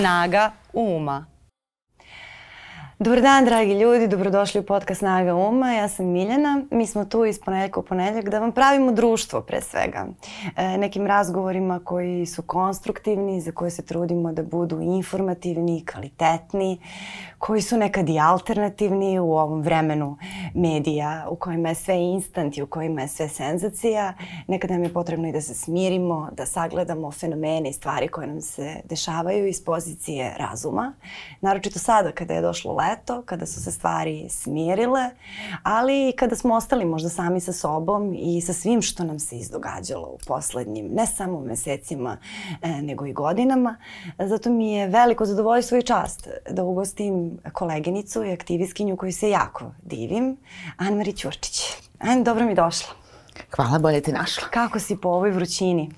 Snaga 0.00 0.54
uma. 0.72 1.29
Dobar 3.02 3.20
dan, 3.22 3.44
dragi 3.44 3.72
ljudi, 3.72 4.08
dobrodošli 4.08 4.60
u 4.60 4.64
podcast 4.64 4.98
Snaga 4.98 5.34
Uma. 5.34 5.72
Ja 5.72 5.88
sam 5.88 6.06
Miljana. 6.06 6.62
Mi 6.70 6.86
smo 6.86 7.04
tu 7.04 7.24
iz 7.24 7.40
ponedjeljka 7.40 7.80
u 7.80 7.82
ponedjeljak 7.82 8.28
da 8.28 8.38
vam 8.38 8.52
pravimo 8.52 8.92
društvo 8.92 9.40
pre 9.40 9.60
svega. 9.60 10.06
E, 10.56 10.78
nekim 10.78 11.06
razgovorima 11.06 11.80
koji 11.84 12.26
su 12.26 12.42
konstruktivni, 12.42 13.40
za 13.40 13.52
koje 13.52 13.70
se 13.70 13.82
trudimo 13.82 14.32
da 14.32 14.42
budu 14.42 14.80
informativni, 14.80 15.84
kvalitetni, 15.92 16.78
koji 17.38 17.62
su 17.62 17.76
nekad 17.76 18.08
i 18.08 18.18
alternativni 18.18 19.18
u 19.18 19.32
ovom 19.32 19.62
vremenu 19.62 20.16
medija 20.54 21.26
u 21.30 21.36
kojima 21.36 21.68
je 21.68 21.74
sve 21.74 21.94
instant 21.94 22.56
i 22.56 22.62
u 22.62 22.66
kojima 22.66 23.00
je 23.00 23.08
sve 23.08 23.28
senzacija. 23.28 24.14
Nekad 24.46 24.70
nam 24.70 24.82
je 24.82 24.92
potrebno 24.92 25.28
i 25.28 25.32
da 25.32 25.40
se 25.40 25.54
smirimo, 25.54 26.28
da 26.32 26.46
sagledamo 26.46 27.10
fenomene 27.10 27.70
i 27.70 27.72
stvari 27.72 28.08
koje 28.08 28.26
nam 28.26 28.40
se 28.40 28.76
dešavaju 28.84 29.46
iz 29.46 29.64
pozicije 29.64 30.34
razuma. 30.38 30.92
Naročito 31.40 31.78
sada 31.78 32.12
kada 32.12 32.34
je 32.34 32.40
došlo 32.40 32.74
leto, 32.74 32.89
kada 33.24 33.46
su 33.46 33.62
se 33.62 33.70
stvari 33.70 34.28
smirile, 34.28 35.10
ali 35.62 36.08
i 36.08 36.12
kada 36.12 36.36
smo 36.36 36.54
ostali 36.54 36.84
možda 36.84 37.08
sami 37.08 37.40
sa 37.40 37.52
sobom 37.52 38.14
i 38.18 38.40
sa 38.40 38.52
svim 38.52 38.82
što 38.82 39.04
nam 39.04 39.18
se 39.18 39.36
izdogađalo 39.36 40.08
u 40.08 40.18
poslednjim, 40.26 40.88
ne 40.92 41.06
samo 41.06 41.40
mesecima, 41.40 42.16
e, 42.62 42.82
nego 42.82 43.06
i 43.06 43.12
godinama. 43.12 43.76
Zato 44.18 44.50
mi 44.50 44.72
je 44.72 44.86
veliko 44.86 45.26
zadovoljstvo 45.26 45.78
i 45.78 45.82
čast 45.82 46.28
da 46.50 46.64
ugostim 46.64 47.38
koleginicu 47.52 48.24
i 48.24 48.32
aktivistkinju 48.32 48.96
koju 48.96 49.12
se 49.12 49.30
jako 49.30 49.64
divim, 49.82 50.36
Anne-Marie 50.78 51.16
Ćurčić. 51.16 51.62
Anne, 51.98 52.22
dobro 52.24 52.46
mi 52.46 52.54
došla. 52.54 52.94
Hvala, 53.56 53.78
bolje 53.78 54.00
te 54.00 54.12
našla. 54.12 54.48
Kako 54.50 54.78
si 54.78 54.96
po 54.96 55.08
ovoj 55.08 55.30
vrućini? 55.30 55.90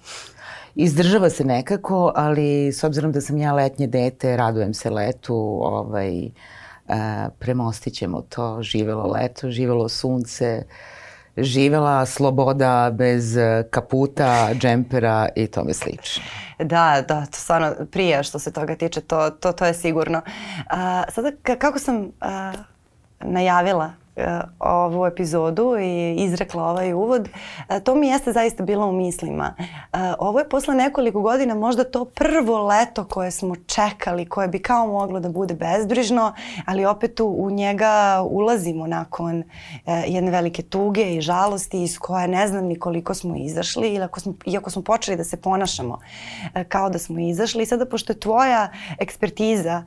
Izdržava 0.74 1.30
se 1.30 1.44
nekako, 1.44 2.12
ali 2.14 2.72
s 2.72 2.84
obzirom 2.84 3.12
da 3.12 3.20
sam 3.20 3.36
ja 3.38 3.52
letnje 3.52 3.86
dete, 3.86 4.36
radujem 4.36 4.74
se 4.74 4.90
letu, 4.90 5.34
ovaj, 5.62 6.26
a, 6.26 6.30
premostit 7.38 7.94
ćemo 7.94 8.20
to, 8.20 8.62
živelo 8.62 9.06
leto, 9.06 9.50
živelo 9.50 9.88
sunce, 9.88 10.62
živela 11.36 12.06
sloboda 12.06 12.90
bez 12.94 13.36
kaputa, 13.70 14.48
džempera 14.54 15.28
i 15.36 15.46
tome 15.46 15.74
slično. 15.74 16.22
Da, 16.58 17.04
da, 17.08 17.26
to 17.26 17.38
stvarno 17.38 17.74
prije 17.90 18.22
što 18.22 18.38
se 18.38 18.52
toga 18.52 18.76
tiče, 18.76 19.00
to, 19.00 19.30
to, 19.30 19.52
to 19.52 19.66
je 19.66 19.74
sigurno. 19.74 20.22
A, 20.70 21.02
sada, 21.08 21.32
kako 21.58 21.78
sam 21.78 22.10
a, 22.20 22.52
najavila 23.20 23.92
E, 23.92 24.01
ovu 24.58 25.06
epizodu 25.06 25.76
i 25.80 26.14
izrekla 26.18 26.64
ovaj 26.64 26.92
uvod, 26.92 27.28
e, 27.68 27.80
to 27.80 27.94
mi 27.94 28.08
jeste 28.08 28.32
zaista 28.32 28.64
bilo 28.64 28.86
u 28.86 28.92
mislima. 28.92 29.54
E, 29.58 29.64
ovo 30.18 30.38
je 30.38 30.48
posle 30.48 30.74
nekoliko 30.74 31.20
godina 31.20 31.54
možda 31.54 31.84
to 31.84 32.04
prvo 32.04 32.66
leto 32.66 33.04
koje 33.04 33.30
smo 33.30 33.56
čekali, 33.56 34.28
koje 34.28 34.48
bi 34.48 34.58
kao 34.58 34.86
moglo 34.86 35.20
da 35.20 35.28
bude 35.28 35.54
bezbrižno, 35.54 36.32
ali 36.66 36.84
opet 36.84 37.20
u 37.20 37.50
njega 37.50 38.22
ulazimo 38.30 38.86
nakon 38.86 39.42
jedne 40.06 40.30
velike 40.30 40.62
tuge 40.62 41.14
i 41.14 41.20
žalosti 41.20 41.82
iz 41.82 41.98
koje 41.98 42.28
ne 42.28 42.48
znam 42.48 42.64
ni 42.64 42.78
koliko 42.78 43.14
smo 43.14 43.36
izašli, 43.36 43.88
ili 43.88 44.04
ako 44.04 44.20
smo, 44.20 44.34
iako 44.46 44.70
smo 44.70 44.82
počeli 44.82 45.16
da 45.16 45.24
se 45.24 45.36
ponašamo 45.36 45.98
kao 46.68 46.90
da 46.90 46.98
smo 46.98 47.18
izašli. 47.18 47.62
I 47.62 47.66
sada, 47.66 47.86
pošto 47.86 48.12
je 48.12 48.20
tvoja 48.20 48.68
ekspertiza 48.98 49.82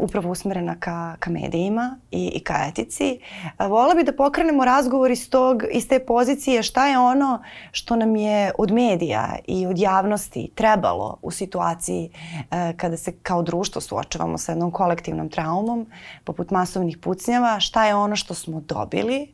upravo 0.00 0.30
usmerena 0.30 0.76
ka, 0.80 1.16
ka 1.18 1.30
medijima 1.30 1.96
i, 2.10 2.32
i 2.34 2.40
ka 2.40 2.67
etici. 2.68 3.20
Vola 3.58 3.94
bi 3.94 4.04
da 4.04 4.12
pokrenemo 4.12 4.64
razgovor 4.64 5.10
iz, 5.10 5.30
tog, 5.30 5.62
iz 5.72 5.88
te 5.88 5.98
pozicije 5.98 6.62
šta 6.62 6.88
je 6.88 6.98
ono 6.98 7.42
što 7.72 7.96
nam 7.96 8.16
je 8.16 8.52
od 8.58 8.70
medija 8.70 9.36
i 9.46 9.66
od 9.66 9.78
javnosti 9.78 10.50
trebalo 10.54 11.18
u 11.22 11.30
situaciji 11.30 12.10
e, 12.50 12.72
kada 12.76 12.96
se 12.96 13.12
kao 13.12 13.42
društvo 13.42 13.80
suočavamo 13.80 14.38
sa 14.38 14.52
jednom 14.52 14.70
kolektivnom 14.70 15.28
traumom 15.28 15.86
poput 16.24 16.50
masovnih 16.50 16.98
pucnjava, 16.98 17.60
šta 17.60 17.86
je 17.86 17.94
ono 17.94 18.16
što 18.16 18.34
smo 18.34 18.60
dobili, 18.60 19.32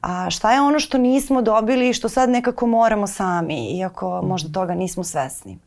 a 0.00 0.30
šta 0.30 0.52
je 0.52 0.60
ono 0.60 0.80
što 0.80 0.98
nismo 0.98 1.42
dobili 1.42 1.88
i 1.88 1.92
što 1.92 2.08
sad 2.08 2.30
nekako 2.30 2.66
moramo 2.66 3.06
sami, 3.06 3.78
iako 3.78 4.22
možda 4.22 4.46
mhm. 4.46 4.54
toga 4.54 4.74
nismo 4.74 5.04
svesni. 5.04 5.58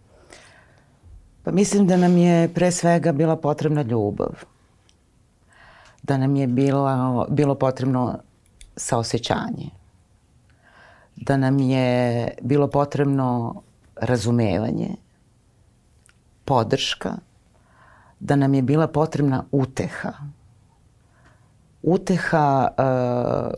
Pa 1.43 1.51
mislim 1.51 1.87
da 1.87 1.97
nam 1.97 2.17
je 2.17 2.53
pre 2.53 2.71
svega 2.71 3.11
bila 3.11 3.35
potrebna 3.35 3.81
ljubav 3.81 4.54
da 6.07 6.17
nam 6.17 6.35
je 6.35 6.47
bilo, 6.47 7.25
bilo 7.29 7.55
potrebno 7.55 8.19
saosećanje, 8.75 9.69
da 11.15 11.37
nam 11.37 11.59
je 11.59 12.29
bilo 12.41 12.67
potrebno 12.67 13.61
razumevanje, 13.95 14.89
podrška, 16.45 17.13
da 18.19 18.35
nam 18.35 18.53
je 18.53 18.61
bila 18.61 18.87
potrebna 18.87 19.43
uteha. 19.51 20.13
Uteha 21.83 22.67
uh, 22.77 23.53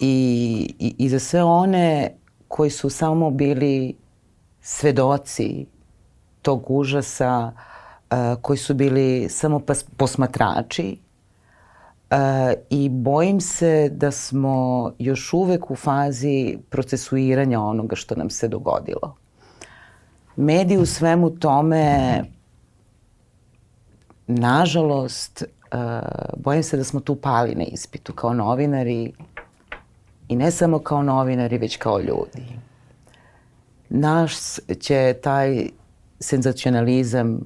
i, 0.00 0.74
i, 0.78 0.94
i 0.98 1.08
za 1.08 1.18
sve 1.18 1.42
one 1.42 2.14
koji 2.48 2.70
su 2.70 2.90
samo 2.90 3.30
bili 3.30 3.96
svedoci 4.60 5.66
tog 6.42 6.70
užasa, 6.70 7.52
uh, 7.54 7.69
koji 8.42 8.56
su 8.56 8.74
bili 8.74 9.28
samo 9.28 9.60
posmatrači 9.96 10.98
i 12.70 12.88
bojim 12.88 13.40
se 13.40 13.88
da 13.92 14.10
smo 14.10 14.90
još 14.98 15.32
uvek 15.32 15.70
u 15.70 15.76
fazi 15.76 16.58
procesuiranja 16.70 17.60
onoga 17.60 17.96
što 17.96 18.14
nam 18.14 18.30
se 18.30 18.48
dogodilo. 18.48 19.16
Mediji 20.36 20.78
u 20.78 20.86
svemu 20.86 21.30
tome, 21.30 22.22
nažalost, 24.26 25.44
bojim 26.36 26.62
se 26.62 26.76
da 26.76 26.84
smo 26.84 27.00
tu 27.00 27.16
pali 27.16 27.54
na 27.54 27.64
ispitu 27.64 28.12
kao 28.12 28.34
novinari 28.34 29.12
i 30.28 30.36
ne 30.36 30.50
samo 30.50 30.78
kao 30.78 31.02
novinari, 31.02 31.58
već 31.58 31.76
kao 31.76 32.00
ljudi. 32.00 32.46
Naš 33.88 34.34
će 34.80 35.14
taj 35.22 35.68
senzacionalizam 36.20 37.40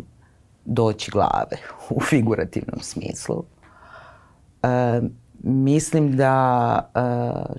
doći 0.64 1.10
glave 1.10 1.56
u 1.90 2.00
figurativnom 2.00 2.80
smislu. 2.80 3.44
E, 4.62 5.00
mislim 5.42 6.16
da 6.16 6.90
e, 6.94 7.00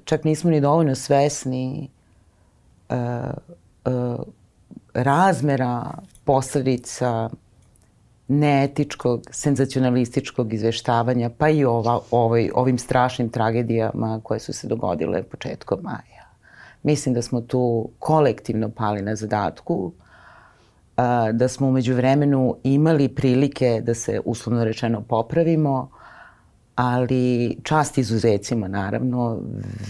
čak 0.06 0.24
nismo 0.24 0.50
ni 0.50 0.62
dovoljno 0.62 0.96
svesni 0.96 1.90
e, 2.90 2.96
e, 2.96 3.32
razmera 4.94 5.92
posledica 6.24 7.30
neetičkog, 8.28 9.22
senzacionalističkog 9.32 10.54
izveštavanja, 10.54 11.30
pa 11.38 11.50
i 11.50 11.66
ova, 11.66 12.00
ovaj, 12.12 12.50
ovim 12.54 12.78
strašnim 12.78 13.30
tragedijama 13.30 14.20
koje 14.24 14.40
su 14.40 14.54
se 14.54 14.68
dogodile 14.68 15.24
početkom 15.24 15.80
maja. 15.82 16.26
Mislim 16.84 17.16
da 17.16 17.22
smo 17.22 17.42
tu 17.42 17.90
kolektivno 18.00 18.70
pali 18.70 19.02
na 19.02 19.16
zadatku 19.16 19.92
a, 20.96 21.32
da 21.32 21.48
smo 21.48 21.68
umeđu 21.68 21.96
vremenu 21.96 22.56
imali 22.64 23.08
prilike 23.10 23.82
da 23.84 23.94
se 23.94 24.22
uslovno 24.26 24.64
rečeno 24.64 25.02
popravimo, 25.02 25.90
ali 26.76 27.58
čast 27.64 27.98
izuzecima 27.98 28.68
naravno, 28.68 29.40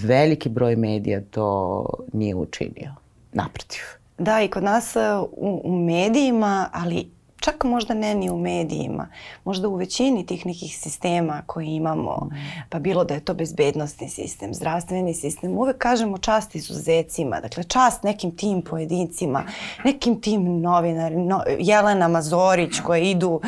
veliki 0.03 0.49
broj 0.49 0.75
medija 0.75 1.21
to 1.31 1.85
nije 2.13 2.35
učinio. 2.35 2.91
Naprotiv. 3.33 3.81
Da, 4.17 4.41
i 4.41 4.47
kod 4.47 4.63
nas 4.63 4.95
u, 5.31 5.61
u 5.63 5.79
medijima, 5.79 6.69
ali 6.73 7.14
čak 7.45 7.63
možda 7.63 7.93
ne 7.93 8.15
ni 8.15 8.29
u 8.29 8.37
medijima, 8.37 9.07
možda 9.43 9.67
u 9.67 9.75
većini 9.75 10.25
tih 10.25 10.45
nekih 10.45 10.77
sistema 10.77 11.41
koje 11.45 11.65
imamo, 11.65 12.29
mm. 12.31 12.35
pa 12.69 12.79
bilo 12.79 13.03
da 13.03 13.13
je 13.13 13.19
to 13.19 13.33
bezbednostni 13.33 14.09
sistem, 14.09 14.53
zdravstveni 14.53 15.13
sistem, 15.13 15.57
uvek 15.57 15.77
kažemo 15.77 16.17
čast 16.17 16.55
izuzecima, 16.55 17.39
dakle 17.39 17.63
čast 17.63 18.03
nekim 18.03 18.37
tim 18.37 18.61
pojedincima, 18.61 19.43
nekim 19.83 20.21
tim 20.21 20.61
novinarima, 20.61 21.23
no, 21.23 21.43
Jelena 21.59 22.07
Mazorić 22.07 22.79
koje 22.79 23.11
idu 23.11 23.29
uh, 23.29 23.41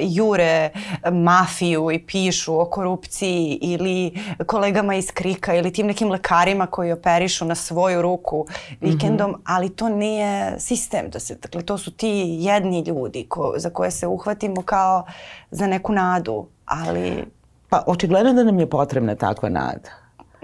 jure 0.00 0.70
mafiju 1.12 1.90
i 1.90 1.98
pišu 2.06 2.60
o 2.60 2.64
korupciji 2.64 3.58
ili 3.62 4.12
kolegama 4.46 4.94
iz 4.94 5.10
Krika 5.10 5.54
ili 5.54 5.72
tim 5.72 5.86
nekim 5.86 6.10
lekarima 6.10 6.66
koji 6.66 6.92
operišu 6.92 7.44
na 7.44 7.54
svoju 7.54 8.02
ruku 8.02 8.46
vikendom, 8.80 9.30
mm 9.30 9.34
-hmm. 9.34 9.42
ali 9.44 9.70
to 9.70 9.88
nije 9.88 10.60
sistem, 10.60 11.10
da 11.10 11.20
se, 11.20 11.34
dakle 11.34 11.62
to 11.62 11.78
su 11.78 11.90
ti 11.90 12.08
jedni 12.38 12.80
ljudi 12.80 13.23
ko, 13.28 13.54
za 13.56 13.70
koje 13.70 13.90
se 13.90 14.06
uhvatimo 14.06 14.62
kao 14.62 15.04
za 15.50 15.66
neku 15.66 15.92
nadu, 15.92 16.46
ali... 16.64 17.24
Pa 17.68 17.82
očigledno 17.86 18.32
da 18.32 18.44
nam 18.44 18.58
je 18.58 18.70
potrebna 18.70 19.14
takva 19.14 19.48
nada 19.48 19.90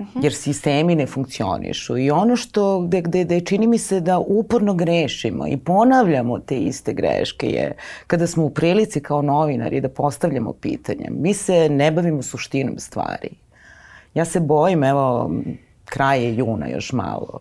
mhm. 0.00 0.21
jer 0.23 0.35
sistemi 0.35 0.94
ne 0.94 1.06
funkcionišu 1.06 1.99
i 1.99 2.11
ono 2.11 2.37
što 2.37 2.81
gde, 2.81 3.00
gde, 3.00 3.25
gde 3.25 3.41
čini 3.41 3.67
mi 3.67 3.79
se 3.79 4.00
da 4.00 4.19
uporno 4.19 4.75
grešimo 4.75 5.47
i 5.47 5.56
ponavljamo 5.56 6.38
te 6.38 6.59
iste 6.59 6.93
greške 6.93 7.47
je 7.47 7.77
kada 8.06 8.27
smo 8.27 8.44
u 8.44 8.50
prilici 8.50 9.00
kao 9.00 9.23
novinari 9.23 9.81
da 9.81 9.88
postavljamo 9.88 10.53
pitanje. 10.53 11.06
Mi 11.11 11.35
se 11.35 11.69
ne 11.69 11.91
bavimo 11.91 12.23
suštinom 12.23 12.79
stvari. 12.79 13.31
Ja 14.15 14.25
se 14.25 14.41
bojim, 14.41 14.85
evo, 14.85 15.31
kraje 15.85 16.37
juna 16.37 16.69
još 16.69 16.93
malo, 16.93 17.41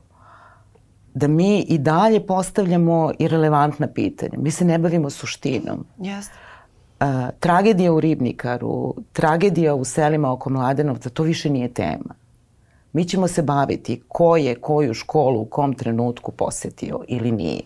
da 1.14 1.28
mi 1.28 1.60
i 1.60 1.78
dalje 1.78 2.26
postavljamo 2.28 3.12
irelevantna 3.20 3.88
pitanja. 3.88 4.38
Mi 4.38 4.52
se 4.52 4.66
ne 4.66 4.78
bavimo 4.78 5.10
suštinom. 5.10 5.86
Jeste. 5.98 6.34
Uh, 7.00 7.06
tragedija 7.40 7.94
u 7.94 8.00
Ribnikaru, 8.00 8.96
tragedija 9.14 9.76
u 9.76 9.86
selima 9.86 10.32
oko 10.32 10.50
Mladenovca, 10.50 11.10
to 11.10 11.24
više 11.24 11.50
nije 11.50 11.74
tema. 11.74 12.16
Mi 12.94 13.06
ćemo 13.06 13.28
se 13.28 13.42
baviti 13.42 14.02
ko 14.08 14.38
je 14.38 14.56
koju 14.56 14.94
školu 14.94 15.42
u 15.42 15.46
kom 15.46 15.74
trenutku 15.74 16.32
posetio 16.32 17.00
ili 17.08 17.32
nije. 17.32 17.64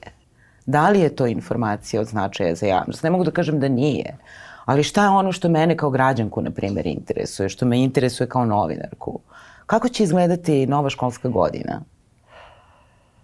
Da 0.66 0.90
li 0.90 1.00
je 1.00 1.16
to 1.16 1.28
informacija 1.28 2.02
od 2.02 2.08
značaja 2.08 2.56
za 2.56 2.66
javnost? 2.66 3.04
Ne 3.04 3.10
mogu 3.10 3.24
da 3.24 3.32
kažem 3.32 3.60
da 3.60 3.68
nije. 3.68 4.18
Ali 4.66 4.84
šta 4.84 5.04
je 5.04 5.10
ono 5.10 5.32
što 5.32 5.50
mene 5.50 5.78
kao 5.78 5.90
građanku, 5.90 6.42
na 6.42 6.52
primjer, 6.52 6.88
interesuje, 6.88 7.50
što 7.50 7.66
me 7.66 7.84
interesuje 7.84 8.28
kao 8.28 8.46
novinarku? 8.46 9.20
Kako 9.66 9.90
će 9.90 10.04
izgledati 10.04 10.68
nova 10.68 10.90
školska 10.90 11.30
godina? 11.30 11.82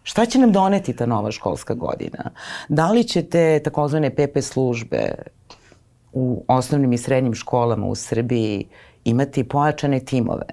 Šta 0.10 0.26
će 0.26 0.40
nam 0.40 0.52
doneti 0.52 0.94
ta 0.96 1.06
nova 1.06 1.32
školska 1.32 1.74
godina? 1.74 2.32
Da 2.70 2.92
li 2.92 3.04
će 3.04 3.22
te 3.24 3.60
takozvane 3.64 4.10
PP 4.10 4.42
službe 4.42 5.12
u 6.14 6.44
osnovnim 6.48 6.94
i 6.94 6.98
srednjim 6.98 7.34
školama 7.34 7.88
u 7.88 7.96
Srbiji 7.96 8.66
imati 9.06 9.44
pojačane 9.44 10.00
timove? 10.00 10.48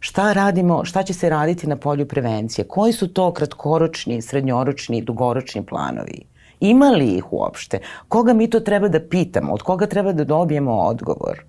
Šta 0.00 0.32
radimo, 0.32 0.84
šta 0.84 1.02
će 1.02 1.14
se 1.14 1.30
raditi 1.30 1.66
na 1.66 1.76
polju 1.76 2.08
prevencije? 2.08 2.64
Koji 2.68 2.92
su 2.92 3.08
to 3.08 3.32
kratkoročni, 3.32 4.22
srednjoročni, 4.22 5.02
dugoročni 5.02 5.66
planovi? 5.66 6.24
Ima 6.60 6.90
li 6.90 7.06
ih 7.06 7.32
uopšte? 7.32 7.80
Koga 8.08 8.32
mi 8.32 8.50
to 8.50 8.60
treba 8.60 8.88
da 8.88 9.00
pitamo? 9.08 9.52
Od 9.52 9.62
koga 9.62 9.86
treba 9.86 10.12
da 10.12 10.24
dobijemo 10.24 10.72
odgovor? 10.72 11.44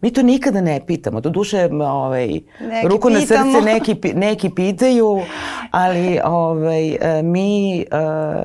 Mi 0.00 0.12
to 0.12 0.22
nikada 0.22 0.60
ne 0.60 0.80
pitamo. 0.86 1.20
Do 1.20 1.30
duše, 1.30 1.68
ovaj, 1.72 2.26
neki 2.60 2.88
ruku 2.88 3.08
pitamo. 3.08 3.20
na 3.20 3.20
srce 3.20 3.64
neki, 3.72 4.14
neki 4.14 4.50
pitaju, 4.50 5.20
ali 5.70 6.20
ovaj, 6.24 6.98
mi 7.22 7.84
uh, 7.92 8.44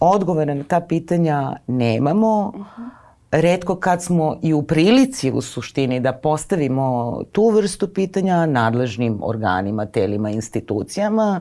odgovore 0.00 0.54
na 0.54 0.64
ta 0.64 0.80
pitanja 0.80 1.56
nemamo. 1.66 2.52
Uh 2.54 2.60
-huh 2.60 3.06
redko 3.30 3.76
kad 3.76 4.02
smo 4.02 4.36
i 4.42 4.54
u 4.54 4.62
prilici 4.62 5.30
u 5.30 5.40
suštini 5.40 6.00
da 6.00 6.12
postavimo 6.12 7.20
tu 7.32 7.50
vrstu 7.50 7.88
pitanja 7.88 8.46
nadležnim 8.46 9.18
organima, 9.22 9.86
telima, 9.86 10.30
institucijama, 10.30 11.40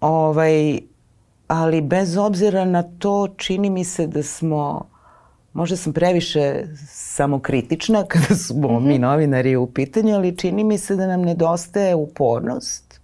ovaj, 0.00 0.80
ali 1.48 1.80
bez 1.80 2.16
obzira 2.16 2.64
na 2.64 2.82
to 2.82 3.28
čini 3.36 3.70
mi 3.70 3.84
se 3.84 4.06
da 4.06 4.22
smo, 4.22 4.88
možda 5.52 5.76
sam 5.76 5.92
previše 5.92 6.64
samokritična 6.88 8.04
kada 8.12 8.34
smo 8.34 8.68
mm 8.68 8.72
-hmm. 8.72 8.86
mi 8.86 8.98
novinari 8.98 9.56
u 9.56 9.66
pitanju, 9.66 10.14
ali 10.14 10.36
čini 10.36 10.64
mi 10.64 10.78
se 10.78 10.96
da 10.96 11.06
nam 11.06 11.22
nedostaje 11.22 11.94
upornost 11.94 13.00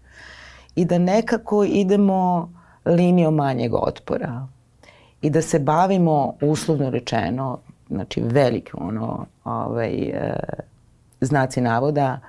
i 0.75 0.85
da 0.85 0.99
nekako 0.99 1.65
idemo 1.65 2.53
linijom 2.85 3.35
manjeg 3.35 3.75
otpora 3.75 4.47
i 5.23 5.31
da 5.31 5.43
se 5.43 5.59
bavimo 5.59 6.35
uslovno 6.41 6.91
rečeno, 6.91 7.59
znači 7.89 8.21
veliki 8.21 8.71
ono, 8.75 9.27
ovaj, 9.45 9.95
e, 9.95 10.35
znaci 11.21 11.61
navoda, 11.61 12.21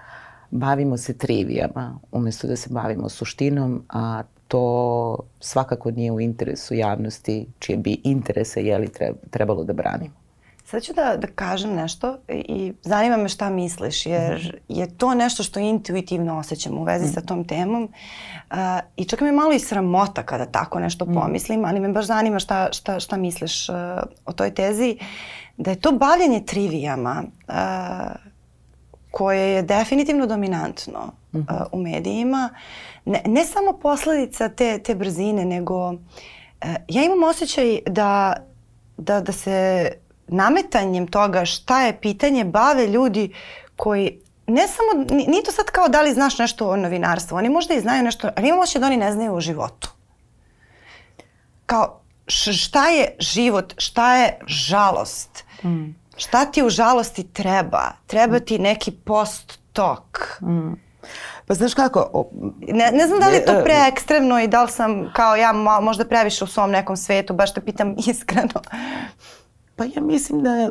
bavimo 0.51 0.97
se 0.97 1.17
trivijama 1.17 1.99
umesto 2.11 2.47
da 2.47 2.55
se 2.55 2.69
bavimo 2.69 3.09
suštinom, 3.09 3.83
a 3.89 4.23
to 4.47 5.17
svakako 5.39 5.91
nije 5.91 6.11
u 6.11 6.19
interesu 6.19 6.73
javnosti 6.73 7.47
čije 7.59 7.77
bi 7.77 8.01
interese 8.03 8.63
jeli 8.63 8.89
trebalo 9.31 9.63
da 9.63 9.73
branimo. 9.73 10.27
Sad 10.65 10.83
ću 10.83 10.93
da, 10.93 11.17
da 11.17 11.27
kažem 11.27 11.73
nešto 11.73 12.17
i 12.29 12.73
zanima 12.83 13.17
me 13.17 13.29
šta 13.29 13.49
misliš, 13.49 14.05
jer 14.05 14.61
je 14.67 14.97
to 14.97 15.13
nešto 15.13 15.43
što 15.43 15.59
intuitivno 15.59 16.37
osjećam 16.37 16.77
u 16.77 16.83
vezi 16.83 17.13
sa 17.13 17.21
tom 17.21 17.45
temom 17.45 17.83
uh, 17.83 18.57
i 18.97 19.05
čak 19.05 19.21
me 19.21 19.31
malo 19.31 19.53
i 19.53 19.59
sramota 19.59 20.23
kada 20.23 20.45
tako 20.45 20.79
nešto 20.79 21.05
mm. 21.05 21.13
pomislim, 21.13 21.65
ali 21.65 21.79
me 21.79 21.89
baš 21.89 22.05
zanima 22.05 22.39
šta, 22.39 22.69
šta, 22.71 22.99
šta 22.99 23.17
misliš 23.17 23.69
uh, 23.69 23.75
o 24.25 24.33
toj 24.33 24.53
tezi, 24.53 24.97
da 25.57 25.71
je 25.71 25.79
to 25.79 25.91
bavljanje 25.91 26.43
trivijama 26.45 27.23
uh, 27.47 27.53
koje 29.17 29.53
je 29.53 29.61
definitivno 29.61 30.27
dominantno 30.27 31.11
uh, 31.33 31.41
u 31.71 31.81
medijima, 31.81 32.49
ne, 33.05 33.21
ne 33.25 33.45
samo 33.45 33.73
posledica 33.73 34.49
te, 34.49 34.79
te 34.79 34.95
brzine, 34.95 35.45
nego 35.45 35.89
uh, 35.89 35.97
ja 36.87 37.03
imam 37.03 37.23
osjećaj 37.23 37.79
da, 37.87 38.35
da, 38.97 39.21
da 39.21 39.31
se 39.31 39.91
nametanjem 40.27 41.07
toga 41.07 41.45
šta 41.45 41.81
je 41.81 41.99
pitanje 42.01 42.45
bave 42.45 42.87
ljudi 42.87 43.33
koji 43.75 44.19
ne 44.47 44.67
samo, 44.67 45.05
nije 45.27 45.43
to 45.43 45.51
sad 45.51 45.65
kao 45.65 45.87
da 45.89 46.01
li 46.01 46.13
znaš 46.13 46.37
nešto 46.39 46.69
o 46.69 46.75
novinarstvu, 46.75 47.35
oni 47.35 47.49
možda 47.49 47.73
i 47.73 47.81
znaju 47.81 48.03
nešto, 48.03 48.29
ali 48.35 48.47
imamo 48.47 48.63
da 48.79 48.85
oni 48.85 48.97
ne 48.97 49.11
znaju 49.11 49.33
o 49.33 49.41
životu. 49.41 49.89
Kao 51.65 52.01
šta 52.27 52.89
je 52.89 53.15
život, 53.19 53.73
šta 53.77 54.15
je 54.15 54.39
žalost, 54.47 55.43
mm. 55.63 56.06
Šta 56.17 56.45
ti 56.45 56.63
u 56.63 56.69
žalosti 56.69 57.23
treba, 57.23 57.91
treba 58.07 58.39
ti 58.39 58.59
neki 58.59 58.91
post 58.91 59.59
tok. 59.73 60.41
Mm. 60.41 60.73
Pa 61.47 61.53
znaš 61.53 61.73
kako? 61.73 62.09
O, 62.13 62.29
ne, 62.61 62.91
ne 62.93 63.07
znam 63.07 63.19
da 63.19 63.27
li 63.27 63.35
je 63.35 63.45
to 63.45 63.51
e, 63.51 63.63
preekstremno 63.63 64.39
i 64.39 64.47
da 64.47 64.63
li 64.63 64.71
sam 64.71 65.11
kao 65.13 65.35
ja 65.35 65.53
možda 65.81 66.05
previše 66.05 66.43
u 66.43 66.47
svom 66.47 66.71
nekom 66.71 66.97
svetu, 66.97 67.33
baš 67.33 67.53
te 67.53 67.61
pitam 67.61 67.95
iskreno. 68.09 68.61
Pa 69.75 69.83
ja 69.83 70.01
mislim 70.01 70.43
da 70.43 70.69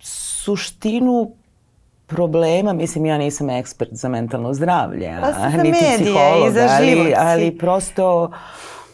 suštinu 0.00 1.30
problema, 2.06 2.72
mislim 2.72 3.06
ja 3.06 3.18
nisam 3.18 3.50
ekspert 3.50 3.90
za 3.92 4.08
mentalno 4.08 4.54
zdravlje, 4.54 5.18
pa 5.20 5.28
a, 5.28 5.48
niti 5.48 5.78
psiholog, 5.94 6.48
i 6.48 6.52
za 6.52 6.68
ali, 6.70 7.14
ali 7.18 7.58
prosto 7.58 8.32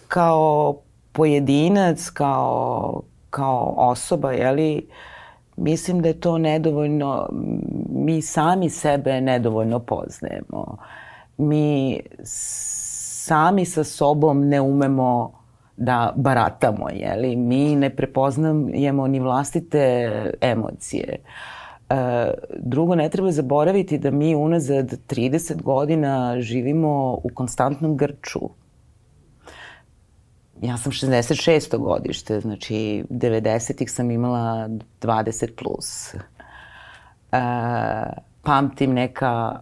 kao 0.09 0.77
pojedinac, 1.13 2.11
kao, 2.11 3.03
kao 3.31 3.75
osoba, 3.77 4.33
jeli, 4.33 4.89
mislim 5.57 6.03
da 6.03 6.09
je 6.09 6.21
to 6.21 6.39
nedovoljno, 6.39 7.29
mi 7.89 8.23
sami 8.23 8.71
sebe 8.71 9.21
nedovoljno 9.21 9.79
poznajemo. 9.79 10.77
Mi 11.39 12.01
sami 12.25 13.65
sa 13.65 13.85
sobom 13.85 14.49
ne 14.49 14.61
umemo 14.61 15.33
da 15.77 16.13
baratamo, 16.17 16.89
jeli? 16.93 17.37
Mi 17.37 17.77
ne 17.77 17.91
prepoznajemo 17.91 19.07
ni 19.07 19.21
vlastite 19.21 20.11
emocije. 20.41 21.19
E, 21.91 22.31
drugo, 22.59 22.95
ne 22.95 23.09
treba 23.09 23.31
zaboraviti 23.31 23.99
da 23.99 24.11
mi 24.11 24.35
unazad 24.35 24.99
30 25.09 25.63
godina 25.63 26.41
živimo 26.41 27.21
u 27.25 27.29
konstantnom 27.35 27.97
grču. 27.97 28.41
Ja 30.63 30.77
sam 30.77 30.93
66. 30.93 31.79
godište, 31.79 32.41
znači 32.41 33.05
90-ih 33.11 33.91
sam 33.91 34.11
imala 34.11 34.69
20 35.01 35.51
plus. 35.57 36.15
E, 36.15 36.21
pamtim 38.43 38.93
neka 38.93 39.61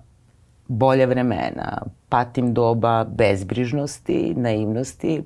bolja 0.69 1.07
vremena, 1.07 1.83
patim 2.09 2.55
doba 2.55 3.05
bezbrižnosti, 3.05 4.35
naivnosti. 4.37 5.23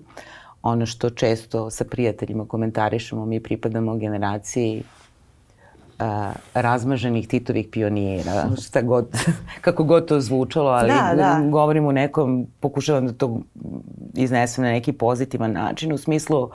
Ono 0.63 0.87
što 0.87 1.11
često 1.11 1.71
sa 1.71 1.85
prijateljima 1.85 2.47
komentarišemo, 2.47 3.27
mi 3.27 3.43
pripadamo 3.43 3.97
generaciji 3.97 4.83
a, 5.99 6.33
razmaženih 6.55 7.29
Titovih 7.29 7.69
pionira, 7.69 8.49
šta 8.67 8.83
god, 8.83 9.09
kako 9.65 9.85
god 9.85 10.07
to 10.07 10.21
zvučalo, 10.21 10.71
ali 10.71 10.89
da, 10.89 11.13
da. 11.17 11.49
govorim 11.51 11.87
u 11.87 11.93
nekom, 11.93 12.47
pokušavam 12.61 13.07
da 13.07 13.13
to 13.13 13.41
iznesem 14.15 14.65
na 14.65 14.71
neki 14.71 14.93
pozitivan 14.93 15.53
način, 15.53 15.93
u 15.93 15.99
smislu 15.99 16.51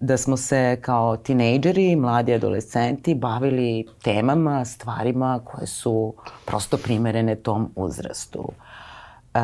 da 0.00 0.16
smo 0.16 0.36
se 0.36 0.78
kao 0.82 1.16
tinejdžeri, 1.16 1.96
mladi 1.96 2.34
adolescenti 2.34 3.14
bavili 3.14 3.86
temama, 4.02 4.64
stvarima 4.64 5.40
koje 5.44 5.66
su 5.66 6.14
prosto 6.44 6.76
primerene 6.76 7.36
tom 7.36 7.72
uzrastu. 7.76 8.48
Uh, 9.34 9.40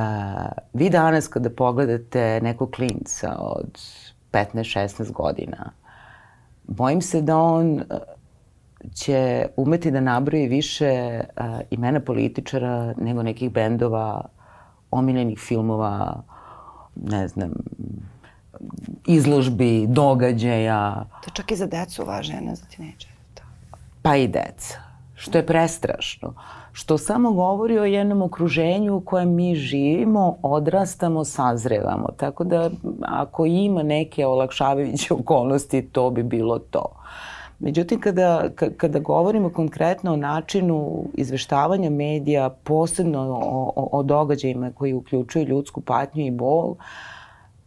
vi 0.72 0.90
danas 0.90 1.28
kada 1.28 1.50
pogledate 1.50 2.40
nekog 2.42 2.70
klinca 2.70 3.36
od 3.38 3.80
15-16 4.32 5.12
godina, 5.12 5.70
bojim 6.64 7.02
se 7.02 7.22
da 7.22 7.36
on 7.36 7.82
će 8.95 9.47
umeti 9.57 9.90
da 9.90 10.00
nabroji 10.00 10.49
više 10.49 11.21
uh, 11.21 11.45
imena 11.71 12.00
političara 12.00 12.95
nego 12.99 13.23
nekih 13.23 13.52
bendova, 13.52 14.25
omiljenih 14.90 15.38
filmova, 15.38 16.23
ne 16.95 17.28
znam, 17.28 17.52
izložbi, 19.07 19.87
događaja. 19.87 21.05
To 21.25 21.31
čak 21.31 21.50
i 21.50 21.57
za 21.57 21.66
decu 21.66 22.05
važno, 22.05 22.37
a 22.38 22.40
ne 22.40 22.55
za 22.55 22.64
tineđere. 22.66 23.12
Pa 24.02 24.16
i 24.16 24.28
deca, 24.28 24.78
što 25.14 25.38
je 25.38 25.47
prestrašno. 25.47 26.28
Uh, 26.28 26.66
što 26.76 26.99
samo 26.99 27.33
govori 27.33 27.78
o 27.78 27.85
jednom 27.85 28.23
okruženju 28.23 28.97
u 28.97 29.00
kojem 29.00 29.35
mi 29.35 29.55
živimo, 29.55 30.37
odrastamo, 30.43 31.25
sazrevamo. 31.25 32.09
Tako 32.16 32.45
da 32.45 32.71
ako 33.02 33.47
ima 33.47 33.83
neke 33.83 34.26
olakšavajuće 34.26 35.14
okolnosti, 35.14 35.83
to 35.83 36.11
bi 36.11 36.23
bilo 36.23 36.59
to. 36.59 36.85
Međutim, 37.58 38.00
kada, 38.00 38.48
kada 38.76 38.98
govorimo 38.98 39.50
konkretno 39.50 40.12
o 40.12 40.16
načinu 40.16 41.04
izveštavanja 41.14 41.90
medija, 41.90 42.50
posebno 42.50 43.20
o, 43.20 43.72
o, 43.76 43.88
o 43.92 44.02
događajima 44.02 44.72
koji 44.72 44.94
uključuju 44.94 45.44
ljudsku 45.44 45.80
patnju 45.80 46.26
i 46.26 46.30
bol, 46.30 46.75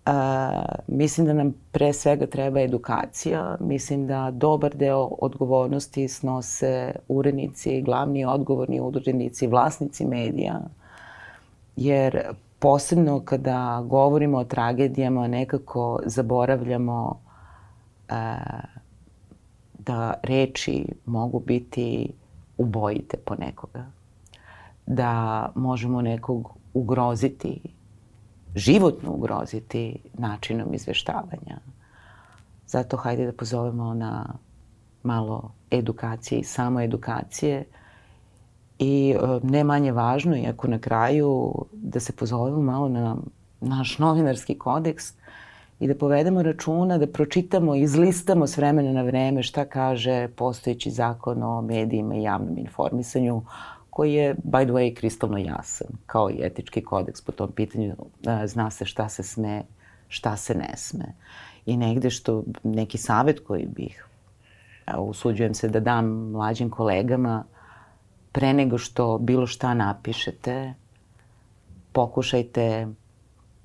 a, 0.05 0.65
mislim 0.87 1.27
da 1.27 1.33
nam 1.33 1.53
pre 1.71 1.93
svega 1.93 2.27
treba 2.27 2.61
edukacija. 2.61 3.57
Mislim 3.59 4.07
da 4.07 4.31
dobar 4.31 4.75
deo 4.75 5.09
odgovornosti 5.21 6.07
snose 6.07 6.95
urednici, 7.07 7.81
glavni 7.81 8.25
odgovorni 8.25 8.79
urednici, 8.79 9.47
vlasnici 9.47 10.05
medija. 10.05 10.61
Jer 11.75 12.21
posebno 12.59 13.21
kada 13.25 13.83
govorimo 13.85 14.37
o 14.37 14.43
tragedijama 14.43 15.27
nekako 15.27 15.99
zaboravljamo 16.05 17.19
a, 18.09 18.37
da 19.89 20.13
reči 20.23 20.85
mogu 21.05 21.39
biti 21.39 22.13
ubojite 22.57 23.17
po 23.17 23.35
nekoga. 23.35 23.85
Da 24.85 25.11
možemo 25.55 26.01
nekog 26.01 26.57
ugroziti, 26.73 27.61
životno 28.55 29.11
ugroziti 29.11 29.99
načinom 30.13 30.73
izveštavanja. 30.73 31.57
Zato 32.67 32.97
hajde 32.97 33.25
da 33.25 33.33
pozovemo 33.33 33.93
na 33.93 34.25
malo 35.03 35.51
edukacije 35.71 36.39
i 36.39 36.43
samo 36.43 36.81
edukacije 36.81 37.65
i 38.79 39.15
e, 39.17 39.39
ne 39.43 39.63
manje 39.63 39.91
važno, 39.91 40.37
iako 40.37 40.67
na 40.67 40.79
kraju 40.79 41.53
da 41.73 41.99
se 41.99 42.13
pozovemo 42.15 42.61
malo 42.61 42.89
na 42.89 43.17
naš 43.61 43.97
novinarski 43.97 44.57
kodeks, 44.57 45.13
i 45.79 45.87
da 45.87 45.95
povedemo 45.95 46.43
računa, 46.43 46.97
da 46.97 47.07
pročitamo, 47.07 47.75
izlistamo 47.75 48.47
s 48.47 48.57
vremena 48.57 48.91
na 48.91 49.01
vreme 49.01 49.43
šta 49.43 49.65
kaže 49.65 50.27
postojeći 50.27 50.91
zakon 50.91 51.43
o 51.43 51.61
medijima 51.61 52.15
i 52.15 52.23
javnom 52.23 52.57
informisanju, 52.57 53.41
koji 53.89 54.13
je, 54.13 54.35
by 54.35 54.63
the 54.63 54.73
way, 54.73 54.93
kristalno 54.95 55.37
jasan, 55.37 55.87
kao 56.05 56.29
i 56.29 56.39
etički 56.41 56.83
kodeks 56.83 57.21
po 57.21 57.31
tom 57.31 57.51
pitanju. 57.51 57.95
Zna 58.45 58.69
se 58.71 58.85
šta 58.85 59.09
se 59.09 59.23
sme, 59.23 59.63
šta 60.07 60.37
se 60.37 60.55
ne 60.55 60.73
sme. 60.77 61.05
I 61.65 61.77
negde 61.77 62.09
što, 62.09 62.43
neki 62.63 62.97
savet 62.97 63.39
koji 63.39 63.65
bih, 63.65 64.05
usuđujem 64.97 65.53
se 65.53 65.69
da 65.69 65.79
dam 65.79 66.05
mlađim 66.31 66.69
kolegama, 66.69 67.43
pre 68.31 68.53
nego 68.53 68.77
što 68.77 69.17
bilo 69.17 69.47
šta 69.47 69.73
napišete, 69.73 70.73
pokušajte 71.91 72.87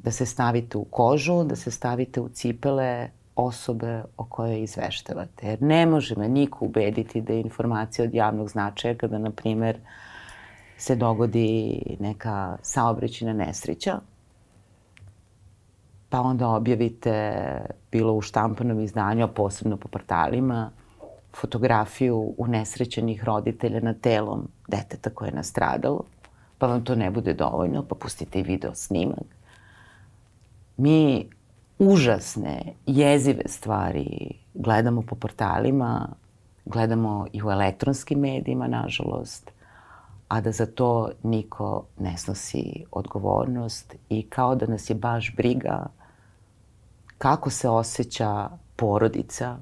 da 0.04 0.10
se 0.10 0.26
stavite 0.26 0.78
u 0.78 0.84
kožu, 0.84 1.44
da 1.44 1.56
se 1.56 1.70
stavite 1.70 2.20
u 2.20 2.28
cipele 2.28 3.08
osobe 3.36 4.02
o 4.16 4.24
kojoj 4.24 4.62
izveštavate. 4.62 5.46
Jer 5.46 5.62
ne 5.62 5.86
može 5.86 6.16
me 6.16 6.28
niko 6.28 6.64
ubediti 6.64 7.20
da 7.20 7.32
je 7.32 7.40
informacija 7.40 8.04
od 8.04 8.14
javnog 8.14 8.48
značaja 8.48 8.94
kada, 8.94 9.18
na 9.18 9.30
primer, 9.30 9.78
se 10.76 10.96
dogodi 10.96 11.80
neka 12.00 12.56
saobraćina 12.62 13.32
nesreća, 13.32 14.00
pa 16.08 16.20
onda 16.20 16.48
objavite 16.48 17.34
bilo 17.92 18.12
u 18.12 18.20
štampanom 18.20 18.80
izdanju, 18.80 19.24
a 19.24 19.28
posebno 19.28 19.76
po 19.76 19.88
portalima, 19.88 20.70
fotografiju 21.36 22.34
unesrećenih 22.38 23.24
roditelja 23.24 23.80
na 23.80 23.94
telom 23.94 24.48
deteta 24.68 25.10
koje 25.10 25.28
je 25.28 25.34
nastradalo, 25.34 26.04
pa 26.58 26.66
vam 26.66 26.84
to 26.84 26.94
ne 26.94 27.10
bude 27.10 27.34
dovoljno, 27.34 27.84
pa 27.88 27.94
pustite 27.94 28.40
i 28.40 28.42
video 28.42 28.74
snimak 28.74 29.33
mi 30.76 31.28
užasne, 31.78 32.74
jezive 32.86 33.42
stvari 33.46 34.30
gledamo 34.54 35.02
po 35.02 35.14
portalima, 35.14 36.08
gledamo 36.64 37.26
i 37.32 37.42
u 37.42 37.50
elektronskim 37.50 38.20
medijima, 38.20 38.66
nažalost, 38.66 39.50
a 40.28 40.40
da 40.40 40.52
za 40.52 40.66
to 40.66 41.10
niko 41.22 41.84
ne 41.98 42.18
snosi 42.18 42.84
odgovornost 42.90 43.94
i 44.08 44.22
kao 44.22 44.54
da 44.54 44.66
nas 44.66 44.90
je 44.90 44.94
baš 44.94 45.34
briga 45.36 45.86
kako 47.18 47.50
se 47.50 47.68
osjeća 47.68 48.48
porodica 48.76 49.56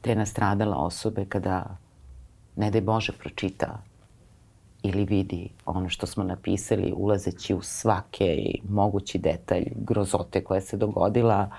te 0.00 0.14
nastradala 0.14 0.76
osobe 0.76 1.24
kada, 1.24 1.76
ne 2.56 2.70
daj 2.70 2.80
Bože, 2.80 3.12
pročita 3.12 3.82
ili 4.88 5.04
vidi 5.04 5.48
ono 5.66 5.88
što 5.88 6.06
smo 6.06 6.24
napisali 6.24 6.92
ulazeći 6.96 7.54
u 7.54 7.62
svake 7.62 8.36
mogući 8.68 9.18
detalj 9.18 9.64
grozote 9.76 10.44
koja 10.44 10.60
se 10.60 10.76
dogodila, 10.76 11.50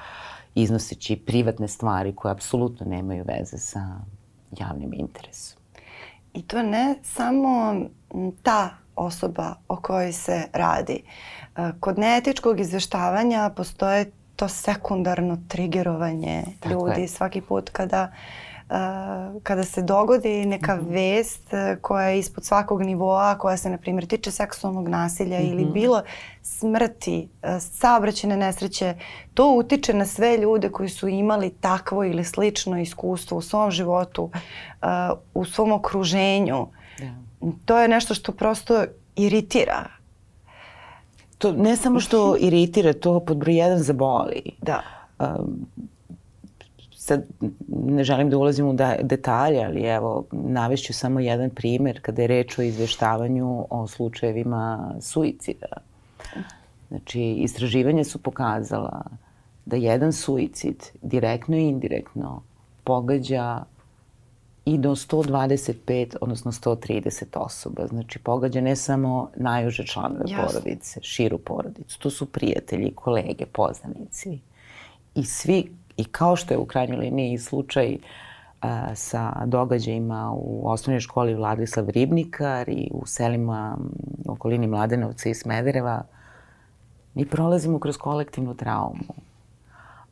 iznoseći 0.56 1.16
privatne 1.16 1.68
stvari 1.68 2.16
koje 2.16 2.32
apsolutno 2.32 2.86
nemaju 2.86 3.26
veze 3.28 3.58
sa 3.58 4.00
javnim 4.60 4.94
interesom. 4.94 5.60
I 6.34 6.42
to 6.42 6.64
ne 6.64 6.96
samo 7.04 7.76
ta 8.44 8.70
osoba 8.96 9.56
o 9.68 9.76
kojoj 9.76 10.12
se 10.12 10.48
radi. 10.54 11.04
Kod 11.80 12.00
neetičkog 12.00 12.60
izveštavanja 12.60 13.52
postoje 13.56 14.12
to 14.36 14.48
sekundarno 14.48 15.38
trigerovanje 15.48 16.44
Tako 16.60 16.74
ljudi 16.74 17.02
je. 17.02 17.08
svaki 17.08 17.42
put 17.42 17.70
kada 17.70 18.04
uh, 18.04 18.57
kada 19.44 19.64
se 19.64 19.82
dogodi 19.82 20.46
neka 20.46 20.76
mm 20.76 20.80
-hmm. 20.80 20.94
vest 20.94 21.48
koja 21.82 22.08
je 22.08 22.20
ispod 22.20 22.46
svakog 22.46 22.82
nivoa, 22.82 23.38
koja 23.38 23.58
se, 23.58 23.70
na 23.70 23.78
primjer, 23.78 24.06
tiče 24.06 24.32
seksualnog 24.32 24.88
nasilja 24.88 25.40
mm 25.40 25.44
-hmm. 25.44 25.52
ili 25.52 25.64
mhm. 25.64 25.74
bilo 25.74 26.02
smrti, 26.42 27.30
saobraćene 27.60 28.38
nesreće, 28.38 28.94
to 29.34 29.54
utiče 29.54 29.94
na 29.94 30.06
sve 30.06 30.38
ljude 30.38 30.70
koji 30.70 30.90
su 30.90 31.08
imali 31.08 31.50
takvo 31.50 32.04
ili 32.04 32.24
slično 32.24 32.80
iskustvo 32.80 33.38
u 33.38 33.42
svom 33.42 33.72
životu, 33.72 34.30
u 35.34 35.46
svom 35.46 35.72
okruženju. 35.72 36.68
Yeah. 37.00 37.28
Da. 37.42 37.52
To 37.66 37.80
je 37.80 37.88
nešto 37.88 38.14
što 38.14 38.32
prosto 38.32 38.86
iritira. 39.16 39.90
To 41.38 41.52
ne 41.52 41.76
samo 41.76 42.00
što 42.00 42.36
iritira, 42.48 42.94
to 42.94 43.20
pod 43.20 43.38
broj 43.38 43.56
jedan 43.56 43.80
zaboli. 43.80 44.42
Da. 44.62 44.82
Um, 45.20 45.68
sad 47.08 47.26
ne 47.68 48.04
želim 48.04 48.30
da 48.30 48.38
ulazim 48.38 48.68
u 48.68 48.74
da, 48.74 48.96
detalje, 49.02 49.66
ali 49.66 49.82
evo, 49.82 50.26
navešću 50.32 50.94
samo 50.94 51.20
jedan 51.20 51.50
primer 51.50 52.02
kada 52.02 52.22
je 52.22 52.28
reč 52.28 52.60
o 52.60 52.62
izveštavanju 52.62 53.66
o 53.70 53.88
slučajevima 53.88 54.96
suicida. 55.02 55.78
Znači, 56.90 57.22
istraživanja 57.22 58.04
su 58.04 58.24
pokazala 58.24 59.02
da 59.66 59.76
jedan 59.76 60.14
suicid 60.14 60.84
direktno 61.02 61.58
i 61.58 61.68
indirektno 61.68 62.42
pogađa 62.84 63.64
i 64.66 64.78
do 64.78 64.96
125, 64.96 66.16
odnosno 66.22 66.52
130 66.52 67.26
osoba. 67.34 67.88
Znači, 67.88 68.20
pogađa 68.20 68.62
ne 68.62 68.76
samo 68.76 69.30
najuže 69.36 69.86
članove 69.86 70.26
Jasne. 70.28 70.48
porodice, 70.48 71.00
širu 71.02 71.38
porodicu. 71.38 72.00
To 72.00 72.10
su 72.10 72.26
prijatelji, 72.26 72.92
kolege, 72.96 73.46
poznanici. 73.46 74.40
I 75.16 75.26
svi 75.26 75.72
I 75.98 76.04
kao 76.04 76.36
što 76.36 76.54
je 76.54 76.58
u 76.58 76.66
krajnjoj 76.66 76.98
liniji 76.98 77.38
slučaj 77.38 77.98
a, 78.62 78.96
sa 78.96 79.46
događajima 79.46 80.32
u 80.36 80.70
osnovnoj 80.70 81.00
školi 81.00 81.36
Vladislav 81.36 81.90
Ribnikar 81.90 82.70
i 82.70 82.90
u 82.94 83.06
selima 83.06 83.78
u 84.26 84.32
okolini 84.32 84.68
Mladenovca 84.68 85.30
i 85.30 85.34
Smedereva, 85.34 86.04
mi 87.14 87.26
prolazimo 87.26 87.80
kroz 87.80 87.98
kolektivnu 87.98 88.56
traumu. 88.56 89.14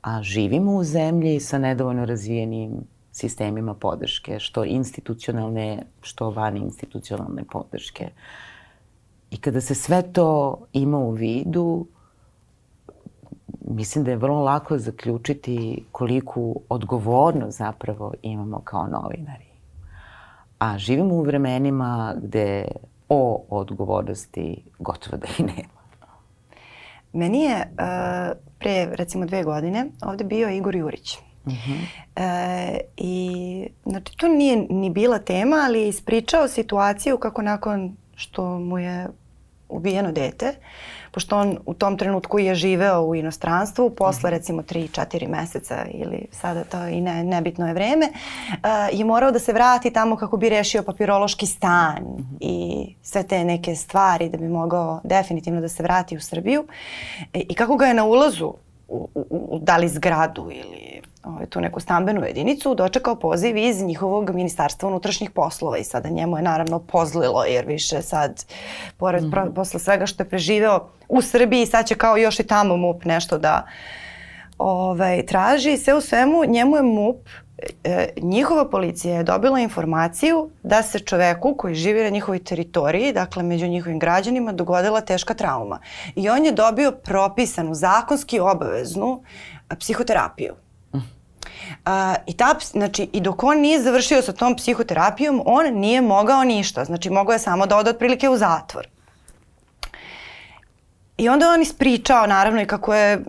A 0.01 0.22
živimo 0.24 0.75
u 0.75 0.84
zemlji 0.84 1.39
sa 1.39 1.58
nedovoljno 1.58 2.06
razvijenim 2.06 2.72
sistemima 3.12 3.74
podrške, 3.74 4.39
što 4.39 4.63
institucionalne, 4.63 5.84
što 6.01 6.30
van 6.30 6.58
institucionalne 6.58 7.44
podrške. 7.51 8.10
I 9.32 9.38
kada 9.38 9.62
se 9.62 9.75
sve 9.75 10.01
to 10.13 10.60
ima 10.74 10.98
u 10.98 11.12
vidu, 11.12 11.88
mislim 13.62 14.04
da 14.04 14.12
je 14.12 14.18
vrlo 14.18 14.44
lako 14.44 14.78
zaključiti 14.78 15.84
koliku 15.92 16.62
odgovornost 16.70 17.58
zapravo 17.58 18.14
imamo 18.22 18.60
kao 18.60 18.88
novinari. 18.88 19.46
A 20.60 20.78
živimo 20.78 21.16
u 21.16 21.22
vremenima 21.22 22.16
gde 22.22 22.68
o 23.10 23.46
odgovornosti 23.50 24.64
gotovo 24.80 25.18
da 25.18 25.28
i 25.40 25.44
nema. 25.44 25.75
Meni 27.14 27.42
je 27.42 27.56
uh, 27.56 28.38
pre 28.60 28.86
recimo 28.86 29.25
dve 29.25 29.44
godine 29.44 29.86
ovde 30.02 30.24
bio 30.24 30.50
Igor 30.50 30.75
Jurić. 30.75 31.18
Uh 31.46 31.54
mhm. 31.54 31.72
-huh. 31.72 31.86
e, 32.16 32.80
I 32.98 33.68
znači 33.86 34.18
to 34.18 34.28
nije 34.28 34.68
ni 34.70 34.90
bila 34.90 35.20
tema, 35.20 35.56
ali 35.66 35.82
je 35.82 35.88
ispričao 35.88 36.48
situaciju 36.48 37.18
kako 37.18 37.42
nakon 37.42 37.96
što 38.16 38.60
mu 38.60 38.80
je 38.80 39.08
ubijeno 39.70 40.12
dete, 40.12 40.54
pošto 41.12 41.38
on 41.38 41.58
u 41.66 41.74
tom 41.74 41.98
trenutku 41.98 42.40
je 42.40 42.56
živeo 42.56 43.02
u 43.02 43.16
inostranstvu, 43.16 43.90
posle 43.90 44.30
mhm. 44.30 44.36
recimo 44.36 44.62
3-4 44.62 45.28
meseca 45.28 45.86
ili 45.94 46.28
sada 46.32 46.64
to 46.64 46.88
i 46.88 47.02
ne, 47.02 47.24
nebitno 47.24 47.68
je 47.68 47.74
vreme, 47.74 48.10
uh, 48.10 49.00
je 49.00 49.06
morao 49.06 49.32
da 49.32 49.40
se 49.40 49.54
vrati 49.54 49.94
tamo 49.94 50.16
kako 50.16 50.38
bi 50.38 50.50
rešio 50.50 50.84
papirološki 50.84 51.46
stan 51.46 52.04
mm 52.04 52.18
-hmm. 52.18 52.38
i 52.40 52.96
sve 53.02 53.24
te 53.24 53.44
neke 53.44 53.76
stvari 53.76 54.30
da 54.30 54.38
bi 54.38 54.48
mogao 54.48 55.02
definitivno 55.04 55.62
da 55.62 55.70
se 55.70 55.84
vrati 55.84 56.18
u 56.18 56.22
Srbiju. 56.22 56.68
E, 57.34 57.40
I 57.50 57.54
kako 57.54 57.76
ga 57.76 57.86
je 57.86 57.94
na 57.94 58.06
ulazu 58.06 58.54
u, 58.88 59.10
u, 59.16 59.26
u 59.30 59.60
da 59.60 59.78
li 59.78 59.88
zgradu 59.88 60.52
ili 60.52 60.95
ovaj, 61.25 61.46
tu 61.46 61.62
neku 61.62 61.79
stambenu 61.79 62.25
jedinicu, 62.25 62.75
dočekao 62.75 63.15
poziv 63.15 63.58
iz 63.58 63.82
njihovog 63.82 64.29
ministarstva 64.29 64.89
unutrašnjih 64.89 65.29
poslova 65.29 65.77
i 65.77 65.84
sada 65.84 66.10
njemu 66.10 66.38
je 66.38 66.44
naravno 66.44 66.79
pozlilo 66.79 67.44
jer 67.44 67.65
više 67.65 68.01
sad, 68.01 68.46
pored, 68.98 69.24
mm 69.24 69.32
-hmm. 69.32 69.53
posle 69.53 69.79
svega 69.79 70.05
što 70.05 70.24
je 70.24 70.29
preživeo 70.29 70.89
u 71.10 71.22
Srbiji, 71.22 71.65
sad 71.65 71.88
će 71.88 71.96
kao 71.96 72.17
još 72.17 72.39
i 72.39 72.48
tamo 72.48 72.77
MUP 72.77 73.05
nešto 73.05 73.38
da 73.38 73.65
ovaj, 74.58 75.25
traži. 75.25 75.77
Sve 75.77 75.94
u 75.94 76.01
svemu, 76.01 76.46
njemu 76.48 76.75
je 76.75 76.84
MUP 76.84 77.17
e, 77.84 78.10
njihova 78.22 78.70
policija 78.70 79.17
je 79.17 79.24
dobila 79.24 79.60
informaciju 79.60 80.50
da 80.63 80.84
se 80.84 81.00
čoveku 81.00 81.55
koji 81.58 81.75
živi 81.75 82.03
na 82.03 82.10
njihovoj 82.10 82.44
teritoriji, 82.44 83.13
dakle 83.13 83.44
među 83.44 83.67
njihovim 83.67 84.00
građanima, 84.00 84.51
dogodila 84.51 85.01
teška 85.01 85.34
trauma. 85.34 85.79
I 86.15 86.29
on 86.29 86.46
je 86.46 86.51
dobio 86.51 86.91
propisanu, 86.91 87.74
zakonski 87.74 88.39
obaveznu 88.39 89.24
psihoterapiju. 89.79 90.65
A, 91.86 92.16
I 92.28 92.34
ta, 92.34 92.56
znači, 92.72 93.10
i 93.14 93.22
dok 93.22 93.44
on 93.44 93.60
nije 93.60 93.82
završio 93.82 94.22
sa 94.22 94.34
tom 94.34 94.56
psihoterapijom, 94.56 95.42
on 95.46 95.74
nije 95.74 96.02
mogao 96.02 96.44
ništa. 96.44 96.86
Znači, 96.86 97.10
mogao 97.10 97.34
je 97.34 97.40
samo 97.40 97.66
da 97.66 97.78
ode 97.78 97.90
otprilike 97.90 98.30
u 98.30 98.38
zatvor. 98.38 98.88
I 101.18 101.30
onda 101.30 101.50
on 101.50 101.62
ispričao 101.62 102.28
naravno 102.28 102.62
i 102.62 102.66
kako 102.66 102.94
je 102.94 103.24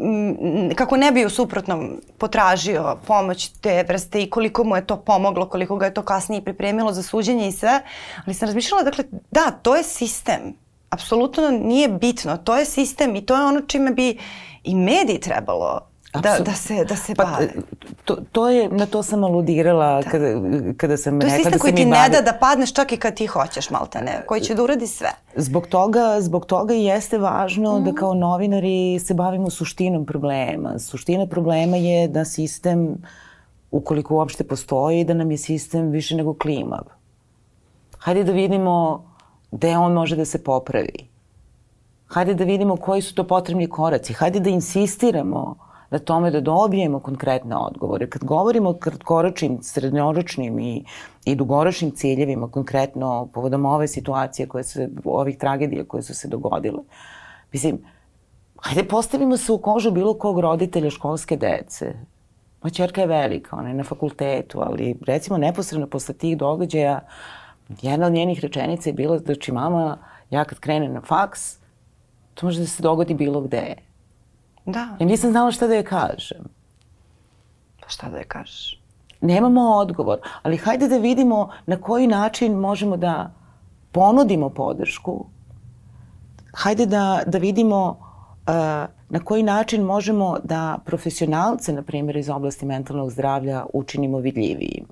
kako 0.74 0.96
ne 0.96 1.12
bi 1.12 1.24
u 1.24 1.30
suprotnom 1.30 2.00
potražio 2.18 2.96
pomoć 3.06 3.48
te 3.48 3.84
vrste 3.88 4.22
i 4.22 4.30
koliko 4.30 4.64
mu 4.64 4.76
je 4.76 4.86
to 4.86 4.96
pomoglo, 4.96 5.48
koliko 5.48 5.76
ga 5.76 5.84
je 5.84 5.94
to 5.94 6.02
kasnije 6.02 6.44
pripremilo 6.44 6.92
za 6.92 7.02
suđenje 7.02 7.48
i 7.48 7.52
sve. 7.52 7.80
Ali 8.24 8.34
sam 8.34 8.46
razmišljala, 8.46 8.82
dakle, 8.82 9.04
da, 9.30 9.50
to 9.50 9.76
je 9.76 9.82
sistem. 9.82 10.40
Apsolutno 10.90 11.50
nije 11.50 11.88
bitno. 11.88 12.36
To 12.36 12.56
je 12.56 12.64
sistem 12.64 13.16
i 13.16 13.26
to 13.26 13.36
je 13.36 13.44
ono 13.44 13.60
čime 13.60 13.90
bi 13.90 14.18
i 14.64 14.74
mediji 14.74 15.20
trebalo 15.20 15.80
da, 16.20 16.38
da 16.44 16.52
se, 16.52 16.84
da 16.84 16.96
se 16.96 17.14
pa, 17.14 17.24
bave. 17.24 17.48
To, 18.04 18.16
to 18.32 18.48
je, 18.48 18.68
na 18.68 18.86
to 18.86 19.02
sam 19.02 19.24
aludirala 19.24 20.02
da. 20.02 20.10
kada, 20.10 20.26
kada 20.76 20.76
sam 20.76 20.80
rekla 20.80 20.88
da 20.88 20.96
se 20.96 21.10
mi 21.10 21.20
To 21.20 21.26
je 21.26 21.36
sistem 21.36 21.58
koji 21.58 21.74
ti 21.74 21.84
ne 21.84 22.08
da 22.08 22.20
da 22.20 22.38
padneš 22.40 22.72
čak 22.72 22.92
i 22.92 22.96
kad 22.96 23.14
ti 23.14 23.26
hoćeš, 23.26 23.70
maltene, 23.70 24.22
koji 24.26 24.40
će 24.40 24.54
da 24.54 24.62
uradi 24.62 24.86
sve. 24.86 25.10
Zbog 25.36 25.66
toga, 25.66 26.20
zbog 26.20 26.46
toga 26.46 26.74
jeste 26.74 27.18
važno 27.18 27.78
mm. 27.78 27.84
da 27.84 27.90
mhm. 27.90 27.98
kao 27.98 28.14
novinari 28.14 28.98
se 28.98 29.14
bavimo 29.14 29.50
suštinom 29.50 30.06
problema. 30.06 30.78
Suština 30.78 31.26
problema 31.26 31.76
je 31.76 32.08
da 32.08 32.24
sistem, 32.24 33.02
ukoliko 33.70 34.14
uopšte 34.14 34.44
postoji, 34.44 35.04
da 35.04 35.14
nam 35.14 35.30
je 35.30 35.38
sistem 35.38 35.90
više 35.90 36.16
nego 36.16 36.34
klimav. 36.34 36.84
Hajde 37.98 38.24
da 38.24 38.32
vidimo 38.32 39.04
gde 39.50 39.76
on 39.76 39.92
može 39.92 40.16
da 40.16 40.24
se 40.24 40.44
popravi. 40.44 41.08
Hajde 42.06 42.34
da 42.34 42.44
vidimo 42.44 42.76
koji 42.76 43.02
su 43.02 43.14
to 43.14 43.24
potrebni 43.26 43.68
koraci. 43.68 44.12
Hajde 44.12 44.40
da 44.40 44.50
insistiramo 44.50 45.56
na 45.90 45.98
tome 45.98 46.30
da 46.30 46.40
dobijemo 46.40 47.00
konkretne 47.00 47.56
odgovore. 47.56 48.10
Kad 48.10 48.24
govorimo 48.24 48.70
o 48.70 48.74
kratkoročnim, 48.74 49.58
srednjoročnim 49.62 50.58
i, 50.58 50.84
i 51.24 51.34
dugoročnim 51.34 51.90
ciljevima, 51.90 52.50
konkretno 52.50 53.28
povodom 53.34 53.66
ove 53.66 53.88
situacije, 53.88 54.48
koje 54.48 54.64
se, 54.64 54.88
ovih 55.04 55.38
tragedija 55.38 55.84
koje 55.84 56.02
su 56.02 56.14
se 56.14 56.28
dogodile, 56.28 56.82
mislim, 57.52 57.78
hajde 58.62 58.84
postavimo 58.88 59.36
se 59.36 59.52
u 59.52 59.58
kožu 59.58 59.90
bilo 59.90 60.14
kog 60.14 60.40
roditelja 60.40 60.90
školske 60.90 61.36
dece. 61.36 61.94
Moja 62.62 62.72
čerka 62.72 63.00
je 63.00 63.06
velika, 63.06 63.56
ona 63.56 63.68
je 63.68 63.74
na 63.74 63.84
fakultetu, 63.84 64.60
ali 64.60 64.96
recimo 65.06 65.38
neposredno 65.38 65.86
posle 65.86 66.14
tih 66.14 66.38
događaja, 66.38 67.00
jedna 67.82 68.06
od 68.06 68.12
njenih 68.12 68.40
rečenica 68.40 68.88
je 68.88 68.92
bila 68.92 69.18
da 69.18 69.34
će 69.34 69.52
mama, 69.52 69.98
ja 70.30 70.44
kad 70.44 70.58
krenem 70.58 70.92
na 70.92 71.00
faks, 71.00 71.58
to 72.34 72.46
može 72.46 72.60
da 72.60 72.66
se 72.66 72.82
dogodi 72.82 73.14
bilo 73.14 73.40
gde. 73.40 73.85
Da. 74.66 74.96
I 74.98 75.04
nisam 75.04 75.30
znala 75.30 75.50
šta 75.50 75.66
da 75.66 75.74
je 75.74 75.84
kažem. 75.84 76.44
Pa 77.80 77.88
šta 77.88 78.08
da 78.08 78.18
je 78.18 78.24
kažeš? 78.24 78.80
Nemamo 79.20 79.70
odgovor, 79.70 80.18
ali 80.42 80.56
hajde 80.56 80.88
da 80.88 80.98
vidimo 80.98 81.48
na 81.66 81.76
koji 81.76 82.06
način 82.06 82.52
možemo 82.52 82.96
da 82.96 83.30
ponudimo 83.92 84.50
podršku. 84.50 85.24
Hajde 86.52 86.86
da, 86.86 87.22
da 87.26 87.38
vidimo 87.38 87.88
uh, 87.88 88.54
na 89.08 89.20
koji 89.24 89.42
način 89.42 89.82
možemo 89.82 90.38
da 90.44 90.78
profesionalce, 90.84 91.72
na 91.72 91.82
primjer, 91.82 92.16
iz 92.16 92.28
oblasti 92.28 92.66
mentalnog 92.66 93.10
zdravlja 93.10 93.64
učinimo 93.72 94.18
vidljivijim 94.18 94.86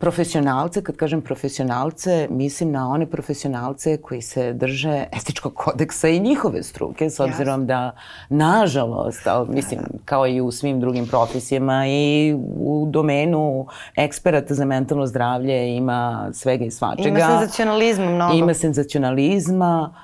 profesionalce, 0.00 0.82
kad 0.82 0.96
kažem 0.96 1.20
profesionalce, 1.20 2.28
mislim 2.30 2.70
na 2.70 2.88
one 2.88 3.06
profesionalce 3.06 3.96
koji 3.96 4.22
se 4.22 4.52
drže 4.52 5.04
etičkog 5.12 5.54
kodeksa 5.54 6.08
i 6.08 6.20
njihove 6.20 6.62
struke, 6.62 7.10
s 7.10 7.20
obzirom 7.20 7.66
da, 7.66 7.92
nažalost, 8.28 9.26
ali, 9.26 9.48
mislim, 9.48 9.80
kao 10.04 10.26
i 10.26 10.40
u 10.40 10.50
svim 10.50 10.80
drugim 10.80 11.06
profesijama 11.06 11.86
i 11.86 12.34
u 12.56 12.86
domenu 12.90 13.66
eksperata 13.96 14.54
za 14.54 14.64
mentalno 14.64 15.06
zdravlje 15.06 15.76
ima 15.76 16.30
svega 16.32 16.64
i 16.64 16.70
svačega. 16.70 17.08
Ima 17.08 17.18
senzacionalizma 17.18 18.06
mnogo. 18.06 18.34
Ima 18.34 18.54
senzacionalizma, 18.54 19.94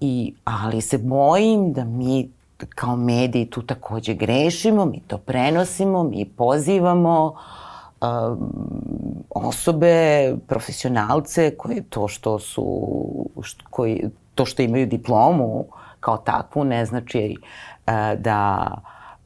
i, 0.00 0.34
ali 0.44 0.80
se 0.80 0.98
bojim 0.98 1.72
da 1.72 1.84
mi 1.84 2.30
kao 2.68 2.96
mediji 2.96 3.46
tu 3.46 3.62
takođe 3.62 4.14
grešimo, 4.14 4.84
mi 4.84 5.00
to 5.06 5.18
prenosimo, 5.18 6.02
mi 6.02 6.24
pozivamo, 6.24 7.34
uh, 8.00 8.38
osobe, 9.44 10.34
profesionalce 10.46 11.56
koje 11.56 11.82
to 11.90 12.08
što 12.08 12.38
su, 12.38 12.90
što, 13.42 13.64
koji, 13.70 14.04
to 14.34 14.44
što 14.44 14.62
imaju 14.62 14.86
diplomu 14.86 15.64
kao 16.00 16.16
takvu 16.16 16.64
ne 16.64 16.84
znači 16.86 17.36
uh, 17.40 17.92
da 18.18 18.70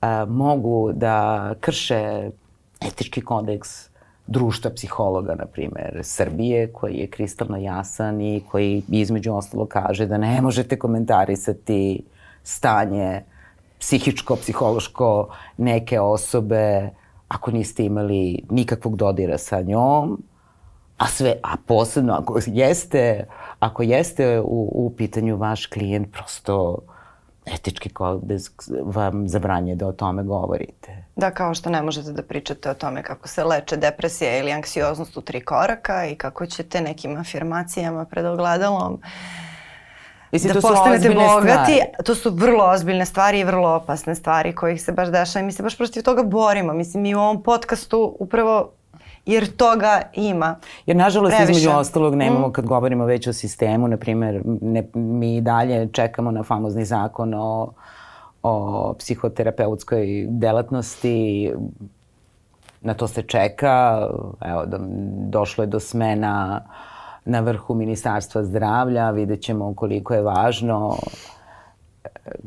uh, 0.03 0.29
mogu 0.29 0.93
da 0.93 1.55
krše 1.61 2.31
etički 2.81 3.21
kodeks 3.21 3.91
društva 4.27 4.71
psihologa, 4.71 5.35
na 5.35 5.47
primer, 5.47 6.01
Srbije, 6.03 6.73
koji 6.73 6.95
je 6.95 7.07
kristalno 7.07 7.57
jasan 7.57 8.21
i 8.21 8.43
koji 8.51 8.83
između 8.89 9.35
ostalo 9.35 9.67
kaže 9.67 10.07
da 10.07 10.19
ne 10.19 10.43
možete 10.43 10.79
komentarisati 10.79 12.03
stanje 12.43 13.23
psihičko, 13.79 14.37
psihološko 14.37 15.29
neke 15.57 16.01
osobe 16.01 16.91
ako 17.31 17.51
niste 17.51 17.85
imali 17.85 18.43
nikakvog 18.51 18.97
dodira 18.97 19.39
sa 19.39 19.61
njom, 19.61 20.23
a 20.99 21.07
sve, 21.07 21.37
a 21.43 21.57
posebno 21.67 22.13
ako 22.13 22.39
jeste, 22.47 23.27
ako 23.59 23.83
jeste 23.83 24.41
u, 24.41 24.71
u 24.75 24.93
pitanju 24.97 25.37
vaš 25.37 25.67
klijent, 25.67 26.13
prosto 26.13 26.79
etički 27.47 27.89
kodeks 27.89 28.47
vam 28.85 29.29
zabranje 29.29 29.75
da 29.75 29.87
o 29.87 29.93
tome 29.93 30.23
govorite. 30.23 31.05
Da, 31.17 31.31
kao 31.31 31.55
što 31.55 31.71
ne 31.71 31.83
možete 31.83 32.13
da 32.13 32.23
pričate 32.23 32.71
o 32.71 32.75
tome 32.75 33.03
kako 33.03 33.29
se 33.29 33.45
leče 33.45 33.77
depresija 33.77 34.39
ili 34.39 34.53
anksioznost 34.53 35.17
u 35.17 35.21
tri 35.21 35.41
koraka 35.41 36.07
i 36.07 36.15
kako 36.15 36.47
ćete 36.47 36.81
nekim 36.81 37.17
afirmacijama 37.17 38.05
pred 38.05 38.27
ogledalom 38.27 38.93
uh, 38.95 39.01
Mislim, 40.33 40.53
da 40.53 40.61
postanete 40.61 41.09
bogati, 41.09 41.73
stvari. 41.73 42.05
to 42.05 42.15
su 42.15 42.31
vrlo 42.31 42.65
ozbiljne 42.65 43.07
stvari 43.07 43.41
i 43.41 43.45
vrlo 43.45 43.69
opasne 43.69 44.15
stvari 44.15 44.55
kojih 44.55 44.83
se 44.83 44.93
baš 44.93 45.09
dešava 45.09 45.43
i 45.43 45.47
mi 45.47 45.53
se 45.53 45.63
baš 45.63 45.77
protiv 45.77 46.03
toga 46.03 46.23
borimo. 46.23 46.73
Mislim, 46.73 47.03
mi 47.03 47.15
u 47.15 47.19
ovom 47.19 47.43
podcastu 47.43 48.17
upravo 48.19 48.71
jer 49.27 49.57
toga 49.57 50.03
ima. 50.15 50.57
Jer 50.87 50.97
nažalost 50.97 51.37
previše. 51.37 51.53
između 51.53 51.77
ostalog 51.77 52.15
nemamo 52.15 52.49
mm. 52.49 52.53
kad 52.53 52.67
govorimo 52.67 53.05
već 53.05 53.27
o 53.27 53.33
sistemu, 53.33 53.89
na 53.89 53.97
primjer 53.97 54.43
ne, 54.45 54.85
mi 54.95 55.41
dalje 55.41 55.89
čekamo 55.93 56.31
na 56.31 56.43
famozni 56.43 56.85
zakon 56.85 57.35
o, 57.35 57.73
o 58.43 58.95
psihoterapeutskoj 58.99 60.27
delatnosti, 60.29 61.53
na 62.81 62.95
to 62.95 63.09
se 63.09 63.23
čeka, 63.23 64.09
evo, 64.41 64.67
do, 64.67 64.79
došlo 65.29 65.65
je 65.65 65.69
do 65.69 65.81
smena 65.81 66.61
uh, 66.65 66.90
na 67.25 67.41
vrhu 67.41 67.75
Ministarstva 67.75 68.45
zdravlja, 68.45 69.11
vidjet 69.11 69.41
ćemo 69.41 69.75
koliko 69.75 70.15
je 70.15 70.23
važno 70.23 70.97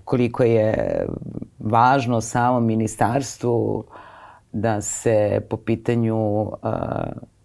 koliko 0.05 0.43
je 0.43 1.05
važno 1.59 2.21
samom 2.21 2.65
ministarstvu 2.65 3.83
da 4.51 4.81
se 4.81 5.41
po 5.49 5.57
pitanju 5.57 6.41
uh, 6.41 6.49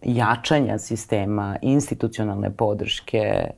jačanja 0.02 0.78
sistema 0.78 1.56
institucionalne 1.62 2.50
podrške 2.50 3.50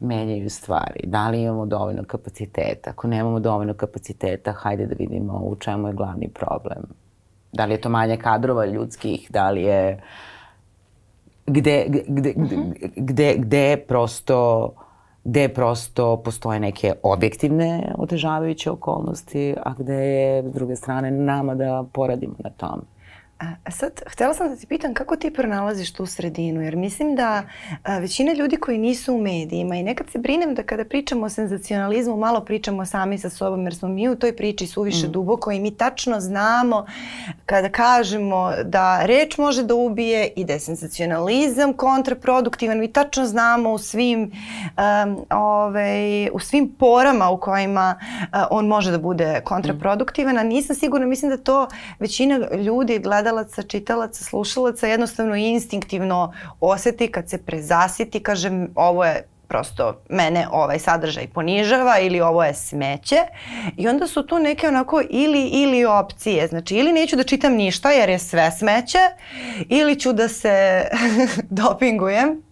menjaju 0.00 0.50
stvari. 0.50 1.00
Da 1.06 1.28
li 1.28 1.42
imamo 1.42 1.66
dovoljno 1.66 2.04
kapaciteta? 2.04 2.90
Ako 2.90 3.08
nemamo 3.08 3.40
dovoljno 3.40 3.74
kapaciteta, 3.74 4.52
hajde 4.52 4.86
da 4.86 4.94
vidimo 4.98 5.38
u 5.44 5.56
čemu 5.56 5.88
je 5.88 5.94
glavni 5.94 6.28
problem. 6.28 6.82
Da 7.52 7.64
li 7.64 7.72
je 7.72 7.80
to 7.80 7.88
manje 7.88 8.16
kadrova 8.16 8.66
ljudskih, 8.66 9.26
da 9.30 9.50
li 9.50 9.62
je 9.62 9.94
uh, 9.94 10.00
gde, 11.48 11.84
gde, 11.88 12.02
gde, 12.08 12.34
gde, 12.96 13.34
gde 13.38 13.76
prosto 13.88 14.70
gde 15.24 15.48
prosto 15.48 16.16
postoje 16.24 16.60
neke 16.60 16.92
objektivne 17.02 17.94
otežavajuće 17.98 18.70
okolnosti, 18.70 19.54
a 19.64 19.74
gde 19.78 19.94
je 19.94 20.42
s 20.42 20.52
druge 20.52 20.76
strane 20.76 21.10
nama 21.10 21.54
da 21.54 21.84
poradimo 21.92 22.34
na 22.38 22.50
tome. 22.50 22.82
A 23.38 23.70
sad, 23.70 23.92
htela 24.06 24.34
sam 24.34 24.48
da 24.48 24.56
ti 24.56 24.66
pitam 24.66 24.94
kako 24.94 25.16
ti 25.16 25.30
pronalaziš 25.30 25.92
tu 25.92 26.06
sredinu, 26.06 26.62
jer 26.62 26.76
mislim 26.76 27.16
da 27.16 27.42
a, 27.82 27.98
većina 27.98 28.32
ljudi 28.32 28.56
koji 28.56 28.78
nisu 28.78 29.14
u 29.14 29.20
medijima 29.20 29.76
i 29.76 29.82
nekad 29.82 30.10
se 30.10 30.18
brinem 30.18 30.54
da 30.54 30.62
kada 30.62 30.84
pričamo 30.84 31.26
o 31.26 31.28
senzacionalizmu 31.28 32.16
malo 32.16 32.40
pričamo 32.40 32.86
sami 32.86 33.18
sa 33.18 33.30
sobom 33.30 33.64
jer 33.64 33.74
smo 33.74 33.88
mi 33.88 34.08
u 34.08 34.16
toj 34.16 34.36
priči 34.36 34.66
suviše 34.66 35.06
mm. 35.08 35.12
duboko 35.12 35.50
i 35.50 35.60
mi 35.60 35.76
tačno 35.76 36.20
znamo 36.20 36.86
kada 37.46 37.68
kažemo 37.68 38.52
da 38.64 39.06
reč 39.06 39.38
može 39.38 39.62
da 39.62 39.74
ubije 39.74 40.32
i 40.36 40.44
da 40.44 40.52
je 40.52 40.60
senzacionalizam 40.60 41.72
kontraproduktivan, 41.72 42.78
mi 42.78 42.92
tačno 42.92 43.26
znamo 43.26 43.70
u 43.70 43.78
svim 43.78 44.22
um, 44.22 45.26
ovaj, 45.30 46.28
u 46.32 46.40
svim 46.40 46.74
porama 46.78 47.30
u 47.30 47.40
kojima 47.40 47.98
uh, 48.00 48.28
on 48.50 48.66
može 48.66 48.90
da 48.90 48.98
bude 48.98 49.40
kontraproduktivan, 49.44 50.38
a 50.38 50.42
nisam 50.42 50.76
sigurna, 50.76 51.06
mislim 51.06 51.30
da 51.30 51.36
to 51.36 51.68
većina 51.98 52.38
ljudi 52.56 52.98
gleda 52.98 53.27
gledalaca, 53.28 53.62
čitalaca, 53.62 54.24
slušalaca 54.24 54.86
jednostavno 54.86 55.36
instinktivno 55.36 56.32
oseti 56.60 57.08
kad 57.12 57.30
se 57.30 57.38
prezasiti, 57.38 58.22
kažem 58.22 58.68
ovo 58.74 59.04
je 59.04 59.28
prosto 59.48 60.00
mene 60.08 60.46
ovaj 60.52 60.78
sadržaj 60.78 61.26
ponižava 61.26 61.98
ili 61.98 62.20
ovo 62.20 62.44
je 62.44 62.54
smeće 62.54 63.16
i 63.76 63.88
onda 63.88 64.06
su 64.06 64.26
tu 64.26 64.38
neke 64.38 64.68
onako 64.68 65.02
ili 65.10 65.48
ili 65.48 65.84
opcije. 65.84 66.46
Znači 66.46 66.76
ili 66.76 66.92
neću 66.92 67.16
da 67.16 67.22
čitam 67.22 67.52
ništa 67.52 67.90
jer 67.90 68.08
je 68.08 68.18
sve 68.18 68.50
smeće 68.50 68.98
ili 69.68 70.00
ću 70.00 70.12
da 70.12 70.28
se 70.28 70.84
dopingujem 71.60 72.42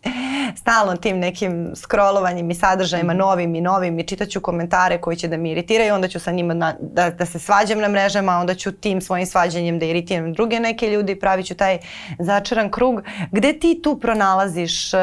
stalno 0.56 0.96
tim 0.96 1.18
nekim 1.18 1.72
scrollovanjem 1.74 2.50
i 2.50 2.54
sadržajima 2.54 3.12
mhm. 3.12 3.18
novim 3.18 3.54
i 3.54 3.60
novim 3.60 3.98
i 3.98 4.06
čitaću 4.06 4.40
komentare 4.40 5.00
koji 5.00 5.16
će 5.16 5.28
da 5.28 5.36
mi 5.36 5.50
iritiraju, 5.50 5.94
onda 5.94 6.08
ću 6.08 6.20
sa 6.20 6.32
njima 6.32 6.54
na, 6.54 6.74
da, 6.80 7.10
da 7.10 7.26
se 7.26 7.38
svađam 7.38 7.78
na 7.78 7.88
mrežama, 7.88 8.38
onda 8.38 8.54
ću 8.54 8.72
tim 8.72 9.00
svojim 9.00 9.26
svađanjem 9.26 9.78
da 9.78 9.84
iritiram 9.86 10.32
druge 10.32 10.60
neke 10.60 10.90
ljudi 10.90 11.12
i 11.12 11.20
pravit 11.20 11.46
ću 11.46 11.54
taj 11.54 11.78
začaran 12.18 12.70
krug. 12.70 13.02
Gde 13.30 13.58
ti 13.58 13.80
tu 13.82 13.98
pronalaziš 13.98 14.94
uh, 14.94 15.00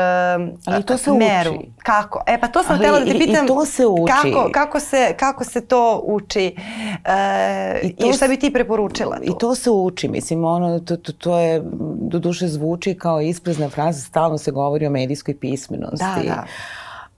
Ali 0.65 0.83
to 0.83 0.97
se 0.97 1.11
meru? 1.11 1.51
Uči. 1.51 1.71
Kako? 1.83 2.23
E 2.27 2.39
pa 2.39 2.47
to 2.47 2.63
sam 2.63 2.77
htjela 2.77 2.99
da 2.99 3.05
te 3.05 3.11
pitam. 3.11 3.45
I 3.45 3.47
to 3.47 3.65
se 3.65 3.85
uči. 3.87 4.13
Kako, 4.21 4.49
kako, 4.51 4.79
se, 4.79 5.13
kako 5.19 5.43
se 5.43 5.61
to 5.61 6.01
uči 6.05 6.55
uh, 6.57 7.89
i, 7.89 7.95
to 7.95 8.09
i 8.09 8.13
šta 8.13 8.27
bi 8.27 8.39
ti 8.39 8.53
preporučila 8.53 9.17
tu? 9.17 9.23
I 9.23 9.31
to 9.39 9.55
se 9.55 9.71
uči. 9.71 10.07
Mislim, 10.07 10.45
ono, 10.45 10.79
to, 10.79 10.97
to, 10.97 11.11
to 11.11 11.39
je, 11.39 11.61
do 11.95 12.19
duše 12.19 12.47
zvuči 12.47 12.97
kao 12.97 13.21
isprezna 13.21 13.69
fraza, 13.69 14.01
stalno 14.01 14.37
se 14.37 14.51
govori 14.51 14.87
o 14.87 14.89
medijskoj 14.89 15.32
pismenosti. 15.33 16.05
Da, 16.23 16.35
da. 16.35 16.45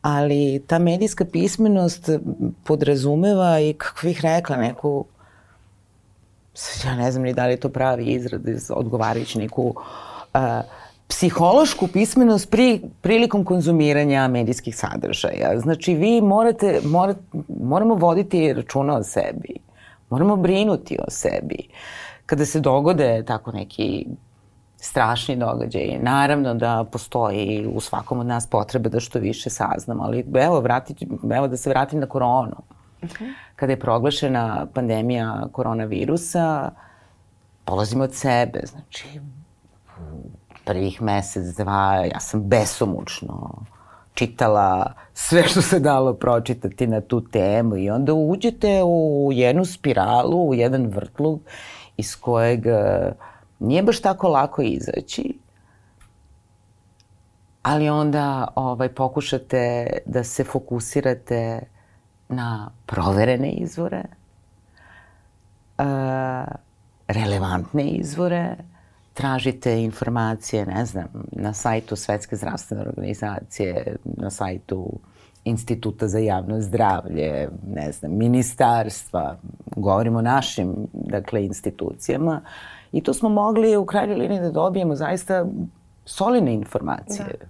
Ali 0.02 0.64
ta 0.68 0.80
medijska 0.80 1.26
pismenost 1.26 2.10
podrazumeva 2.64 3.60
i, 3.60 3.74
kako 3.74 4.00
bih 4.08 4.22
rekla, 4.22 4.58
neku 4.58 5.06
ja 6.86 6.96
ne 6.96 7.12
znam 7.12 7.24
ni 7.24 7.34
da 7.34 7.46
li 7.46 7.54
je 7.54 7.58
to 7.58 7.70
pravi 7.70 8.06
izrad, 8.06 8.42
odgovarajući 8.70 9.40
neku 9.40 9.76
uh, 10.34 10.42
psihološku 11.08 11.88
pismenost 11.88 12.50
pri, 12.50 12.82
prilikom 13.02 13.46
konzumiranja 13.46 14.28
medijskih 14.28 14.78
sadržaja. 14.78 15.60
Znači, 15.60 15.94
vi 15.94 16.22
morate, 16.22 16.82
morate, 16.84 17.20
moramo 17.64 17.96
voditi 17.96 18.54
računa 18.54 18.98
o 18.98 19.04
sebi. 19.04 19.56
Moramo 20.10 20.36
brinuti 20.36 20.98
o 21.08 21.12
sebi. 21.12 21.68
Kada 22.26 22.46
se 22.46 22.60
dogode 22.60 23.24
tako 23.28 23.52
neki 23.52 24.06
strašni 24.86 25.36
događaji. 25.36 26.00
Naravno 26.02 26.54
da 26.54 26.86
postoji 26.92 27.68
u 27.74 27.82
svakom 27.82 28.20
od 28.20 28.26
nas 28.26 28.48
potrebe 28.48 28.90
da 28.90 29.00
što 29.00 29.20
više 29.20 29.50
saznamo, 29.50 30.04
ali 30.04 30.26
evo, 30.36 30.60
vratit, 30.60 30.98
evo 31.36 31.48
da 31.48 31.58
se 31.58 31.70
vratim 31.70 32.00
na 32.00 32.06
koronu. 32.06 32.56
Okay. 33.02 33.34
Kada 33.56 33.74
je 33.74 33.80
proglašena 33.80 34.68
pandemija 34.74 35.48
koronavirusa, 35.52 36.72
polazimo 37.66 38.04
od 38.04 38.14
sebe, 38.14 38.60
znači 38.64 39.22
prvih 40.66 41.02
mesec, 41.02 41.56
dva, 41.56 41.96
ja 42.14 42.20
sam 42.20 42.44
besomučno 42.44 43.66
čitala 44.14 44.94
sve 45.14 45.44
što 45.44 45.62
se 45.62 45.80
dalo 45.80 46.14
pročitati 46.14 46.88
na 46.88 47.02
tu 47.02 47.22
temu 47.22 47.78
i 47.78 47.90
onda 47.90 48.14
uđete 48.14 48.84
u 48.84 49.30
jednu 49.34 49.66
spiralu, 49.66 50.50
u 50.50 50.54
jedan 50.54 50.88
vrtlug 50.88 51.42
iz 51.98 52.16
kojeg 52.16 52.66
uh, 52.66 53.14
Nije 53.60 53.84
baš 53.84 54.02
tako 54.02 54.30
lako 54.30 54.62
izaći, 54.62 55.40
ali 57.66 57.90
onda 57.90 58.48
ovaj, 58.56 58.90
pokušate 58.90 59.88
da 60.06 60.24
se 60.24 60.44
fokusirate 60.44 61.60
na 62.30 62.72
proverene 62.86 63.52
izvore, 63.52 64.04
uh, 65.78 65.86
relevantne 67.08 67.84
izvore, 67.84 68.56
tražite 69.14 69.84
informacije, 69.84 70.66
ne 70.66 70.86
znam, 70.86 71.08
na 71.32 71.54
sajtu 71.54 71.96
Svetske 71.96 72.36
zdravstvene 72.36 72.84
organizacije, 72.84 73.96
na 74.04 74.30
sajtu 74.30 75.00
Instituta 75.46 76.08
za 76.08 76.20
javno 76.20 76.62
zdravlje, 76.62 77.50
ne 77.68 77.92
znam, 77.92 78.12
ministarstva, 78.18 79.38
govorimo 79.76 80.20
o 80.20 80.22
našim, 80.22 80.88
dakle, 80.94 81.46
institucijama, 81.46 82.42
uh, 82.44 82.75
I 82.96 83.02
tu 83.04 83.14
smo 83.14 83.30
mogli 83.30 83.78
u 83.78 83.86
krajnjoj 83.86 84.18
liniji 84.18 84.40
da 84.40 84.52
dobijemo 84.52 84.96
zaista 84.96 85.46
solidne 86.06 86.54
informacije. 86.54 87.26
Da. 87.40 87.46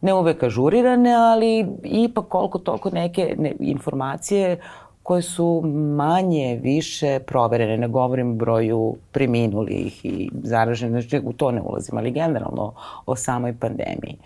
Ne 0.00 0.14
uvek 0.14 0.42
ažurirane, 0.42 1.14
ali 1.14 1.66
ipak 1.84 2.24
koliko 2.28 2.58
toliko 2.58 2.90
neke 2.90 3.34
ne, 3.38 3.52
informacije 3.60 4.60
koje 5.02 5.22
su 5.22 5.62
manje, 5.96 6.60
više 6.62 7.18
proverene. 7.26 7.76
Ne 7.76 7.88
govorim 7.88 8.30
o 8.30 8.34
broju 8.34 8.96
preminulih 9.12 10.04
i 10.04 10.30
zaraženih, 10.42 11.02
znači 11.02 11.26
u 11.26 11.32
to 11.32 11.50
ne 11.50 11.62
ulazim, 11.62 11.98
ali 11.98 12.10
generalno 12.10 12.72
o 13.06 13.16
samoj 13.16 13.56
pandemiji. 13.58 14.16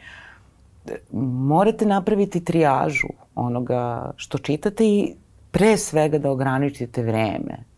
Morate 1.12 1.86
napraviti 1.86 2.44
trijažu 2.44 3.08
onoga 3.34 4.12
što 4.16 4.38
čitate 4.38 4.84
i 4.86 5.14
pre 5.50 5.76
svega 5.76 6.18
da 6.18 6.30
ograničite 6.30 7.02
vreme 7.02 7.71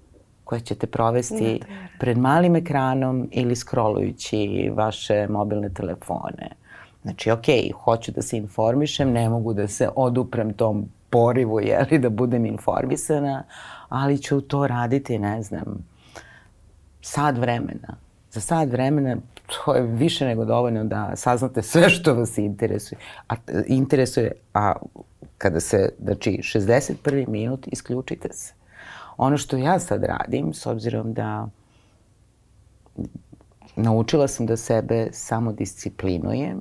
koje 0.45 0.61
ćete 0.61 0.87
provesti 0.87 1.61
pred 1.99 2.19
malim 2.19 2.57
ekranom 2.57 3.29
ili 3.33 3.57
scrollujući 3.57 4.71
vaše 4.75 5.27
mobilne 5.29 5.69
telefone. 5.69 6.49
Znači, 7.03 7.31
ok, 7.31 7.45
hoću 7.85 8.13
da 8.13 8.23
se 8.23 8.37
informišem, 8.37 9.13
ne 9.13 9.29
mogu 9.29 9.53
da 9.55 9.69
se 9.69 9.89
oduprem 9.97 10.53
tom 10.53 10.89
porivu, 11.11 11.61
jeli, 11.61 11.99
da 11.99 12.09
budem 12.11 12.47
informisana, 12.47 13.45
ali 13.89 14.19
ću 14.19 14.41
to 14.41 14.67
raditi, 14.67 15.19
ne 15.19 15.43
znam, 15.43 15.85
sad 17.01 17.39
vremena. 17.39 17.97
Za 18.31 18.41
sad 18.41 18.71
vremena 18.71 19.17
to 19.47 19.75
je 19.75 19.83
više 19.83 20.27
nego 20.27 20.45
dovoljno 20.45 20.85
da 20.85 21.13
saznate 21.17 21.63
sve 21.63 21.91
što 21.91 22.15
vas 22.15 22.39
interesuje. 22.39 22.99
A, 23.29 23.35
interesuje, 23.67 24.33
a 24.55 24.73
kada 25.39 25.61
se, 25.61 25.89
znači, 26.03 26.41
61. 26.43 27.29
minut, 27.29 27.69
isključite 27.73 28.29
se. 28.33 28.55
Ono 29.17 29.37
što 29.37 29.57
ja 29.57 29.79
sad 29.79 30.05
radim, 30.05 30.55
s 30.55 30.67
obzirom 30.67 31.13
da 31.13 31.49
naučila 33.77 34.29
sam 34.29 34.47
da 34.47 34.57
sebe 34.57 35.09
samo 35.13 35.53
disciplinujem 35.53 36.61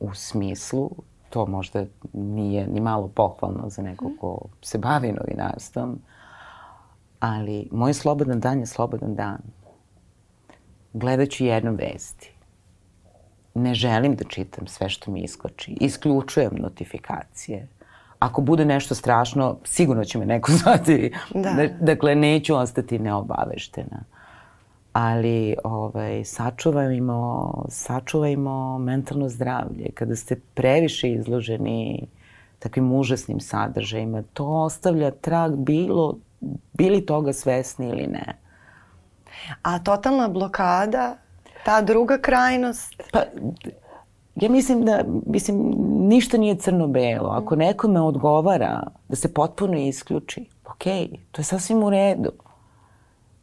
u 0.00 0.14
smislu, 0.14 0.90
to 1.30 1.46
možda 1.46 1.84
nije 2.12 2.66
ni 2.66 2.80
malo 2.80 3.08
pohvalno 3.08 3.70
za 3.70 3.82
nekog 3.82 4.12
ko 4.20 4.38
se 4.62 4.78
bavi 4.78 5.12
novinarstvom, 5.12 5.98
ali 7.20 7.68
moj 7.72 7.94
slobodan 7.94 8.40
dan 8.40 8.60
je 8.60 8.66
slobodan 8.66 9.14
dan. 9.14 9.38
Gledat 10.92 11.28
ću 11.28 11.44
jednom 11.44 11.76
vesti. 11.76 12.32
Ne 13.54 13.74
želim 13.74 14.16
da 14.16 14.24
čitam 14.24 14.66
sve 14.66 14.88
što 14.88 15.10
mi 15.10 15.20
iskoči. 15.20 15.76
Isključujem 15.80 16.52
notifikacije 16.58 17.68
ako 18.18 18.40
bude 18.40 18.64
nešto 18.64 18.94
strašno, 18.94 19.56
sigurno 19.64 20.04
će 20.04 20.18
me 20.18 20.26
neko 20.26 20.52
zvati. 20.62 21.12
Da. 21.34 21.68
Dakle, 21.80 22.14
neću 22.14 22.56
ostati 22.56 22.98
neobaveštena. 22.98 24.04
Ali 24.92 25.56
ovaj, 25.64 26.24
sačuvajmo, 26.24 27.52
sačuvajmo 27.68 28.78
mentalno 28.78 29.28
zdravlje. 29.28 29.90
Kada 29.94 30.16
ste 30.16 30.40
previše 30.54 31.10
izloženi 31.12 32.06
takvim 32.58 32.92
užasnim 32.92 33.40
sadržajima, 33.40 34.22
to 34.32 34.46
ostavlja 34.46 35.10
trag 35.10 35.56
bilo, 35.56 36.18
bili 36.72 37.06
toga 37.06 37.32
svesni 37.32 37.88
ili 37.88 38.06
ne. 38.06 38.38
A 39.62 39.78
totalna 39.78 40.28
blokada, 40.28 41.16
ta 41.64 41.82
druga 41.82 42.18
krajnost? 42.18 43.02
Pa, 43.12 43.20
Ja 44.36 44.50
mislim 44.50 44.84
da, 44.84 45.04
mislim, 45.26 45.74
ništa 46.08 46.36
nije 46.36 46.56
crno-belo. 46.56 47.28
Ako 47.28 47.56
nekome 47.56 48.00
odgovara 48.00 48.82
da 49.08 49.16
se 49.16 49.34
potpuno 49.34 49.78
isključi, 49.78 50.46
ok, 50.64 50.84
to 51.32 51.40
je 51.40 51.44
sasvim 51.44 51.82
u 51.82 51.90
redu. 51.90 52.30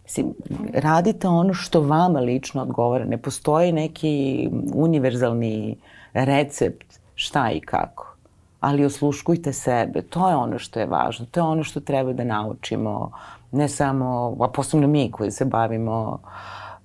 Mislim, 0.03 0.33
radite 0.73 1.27
ono 1.27 1.53
što 1.53 1.81
vama 1.81 2.19
lično 2.19 2.61
odgovara. 2.61 3.05
Ne 3.05 3.17
postoji 3.17 3.71
neki 3.71 4.49
univerzalni 4.73 5.77
recept 6.13 6.99
šta 7.15 7.51
i 7.51 7.59
kako. 7.59 8.15
Ali 8.59 8.85
osluškujte 8.85 9.53
sebe. 9.53 10.01
To 10.01 10.29
je 10.29 10.35
ono 10.35 10.59
što 10.59 10.79
je 10.79 10.85
važno. 10.85 11.25
To 11.31 11.39
je 11.39 11.43
ono 11.43 11.63
što 11.63 11.79
treba 11.79 12.13
da 12.13 12.23
naučimo. 12.23 13.11
Ne 13.51 13.67
samo, 13.69 14.37
a 14.39 14.47
posebno 14.47 14.87
mi 14.87 15.11
koji 15.11 15.31
se 15.31 15.45
bavimo 15.45 16.19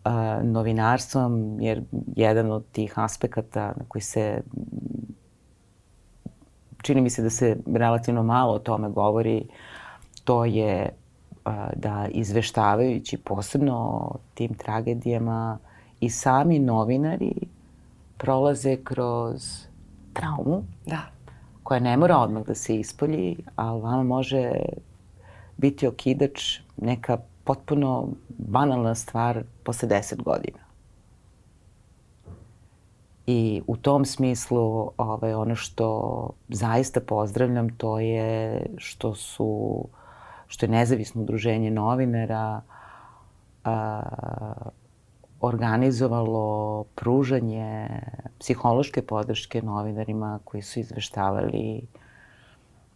a, 0.05 0.41
novinarstvom, 0.43 1.61
jer 1.61 1.83
jedan 2.17 2.53
od 2.53 2.65
tih 2.73 2.99
aspekata 2.99 3.73
na 3.77 3.85
koji 3.89 4.03
se 4.03 4.41
čini 6.83 7.01
mi 7.01 7.11
se 7.11 7.23
da 7.23 7.31
se 7.31 7.57
relativno 7.75 8.23
malo 8.23 8.53
o 8.53 8.59
tome 8.59 8.89
govori, 8.89 9.47
to 10.25 10.45
je 10.45 10.91
a, 11.45 11.71
da 11.77 12.07
izveštavajući 12.11 13.17
posebno 13.17 13.75
o 13.77 14.19
tim 14.35 14.55
tragedijama 14.55 15.59
i 16.01 16.11
sami 16.11 16.59
novinari 16.59 17.35
prolaze 18.19 18.77
kroz 18.77 19.67
traumu. 20.13 20.63
Da. 20.87 21.03
Koja 21.63 21.81
ne 21.81 21.97
mora 21.97 22.19
odmah 22.19 22.43
da 22.47 22.55
se 22.55 22.77
ispolji, 22.77 23.37
ali 23.57 23.81
vama 23.81 24.03
može 24.03 24.53
biti 25.57 25.87
okidač 25.87 26.59
neka 26.77 27.19
potpuno 27.49 28.09
banalna 28.29 28.95
stvar 28.95 29.43
posle 29.65 29.89
deset 29.89 30.23
godina. 30.23 30.59
I 33.27 33.63
u 33.67 33.77
tom 33.77 34.05
smislu 34.05 34.93
ovaj, 34.97 35.35
ono 35.35 35.55
što 35.55 35.89
zaista 36.49 37.01
pozdravljam 37.01 37.69
to 37.77 37.99
je 37.99 38.67
što 38.77 39.15
su 39.15 39.85
što 40.47 40.67
je 40.67 40.71
nezavisno 40.71 41.23
udruženje 41.23 41.71
novinara 41.71 42.61
a, 43.65 44.03
organizovalo 45.41 46.85
pružanje 46.95 47.89
psihološke 48.39 49.03
podrške 49.03 49.63
novinarima 49.63 50.39
koji 50.45 50.63
su 50.63 50.81
izveštavali 50.81 51.87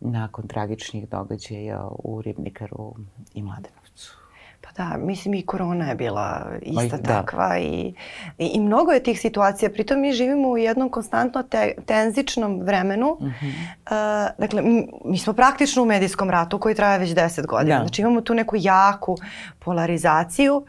nakon 0.00 0.48
tragičnih 0.48 1.08
događaja 1.08 1.88
u 1.98 2.22
Ribnikaru 2.22 2.94
i 3.34 3.42
Mladenovcu. 3.42 4.22
Pa 4.62 4.70
da, 4.76 4.96
mislim 4.96 5.34
i 5.34 5.46
korona 5.46 5.88
je 5.88 5.94
bila 5.94 6.46
ista 6.62 6.96
da. 6.96 7.02
takva 7.02 7.58
i, 7.58 7.94
i, 8.38 8.46
i 8.46 8.60
mnogo 8.60 8.92
je 8.92 9.02
tih 9.02 9.20
situacija. 9.20 9.70
Pritom 9.70 10.00
mi 10.00 10.12
živimo 10.12 10.48
u 10.48 10.58
jednom 10.58 10.90
konstantno 10.90 11.42
te, 11.42 11.74
tenzičnom 11.86 12.60
vremenu. 12.60 13.16
Mm 13.20 13.24
-hmm. 13.24 13.52
uh, 13.86 14.30
dakle, 14.38 14.62
mi, 14.62 14.88
mi 15.04 15.18
smo 15.18 15.32
praktično 15.32 15.82
u 15.82 15.86
medijskom 15.86 16.30
ratu 16.30 16.58
koji 16.58 16.74
traje 16.74 16.98
već 16.98 17.10
10 17.10 17.46
godina. 17.46 17.78
Da. 17.78 17.84
Znači 17.84 18.02
imamo 18.02 18.20
tu 18.20 18.34
neku 18.34 18.56
jaku 18.58 19.16
polarizaciju 19.58 20.56
uh, 20.56 20.64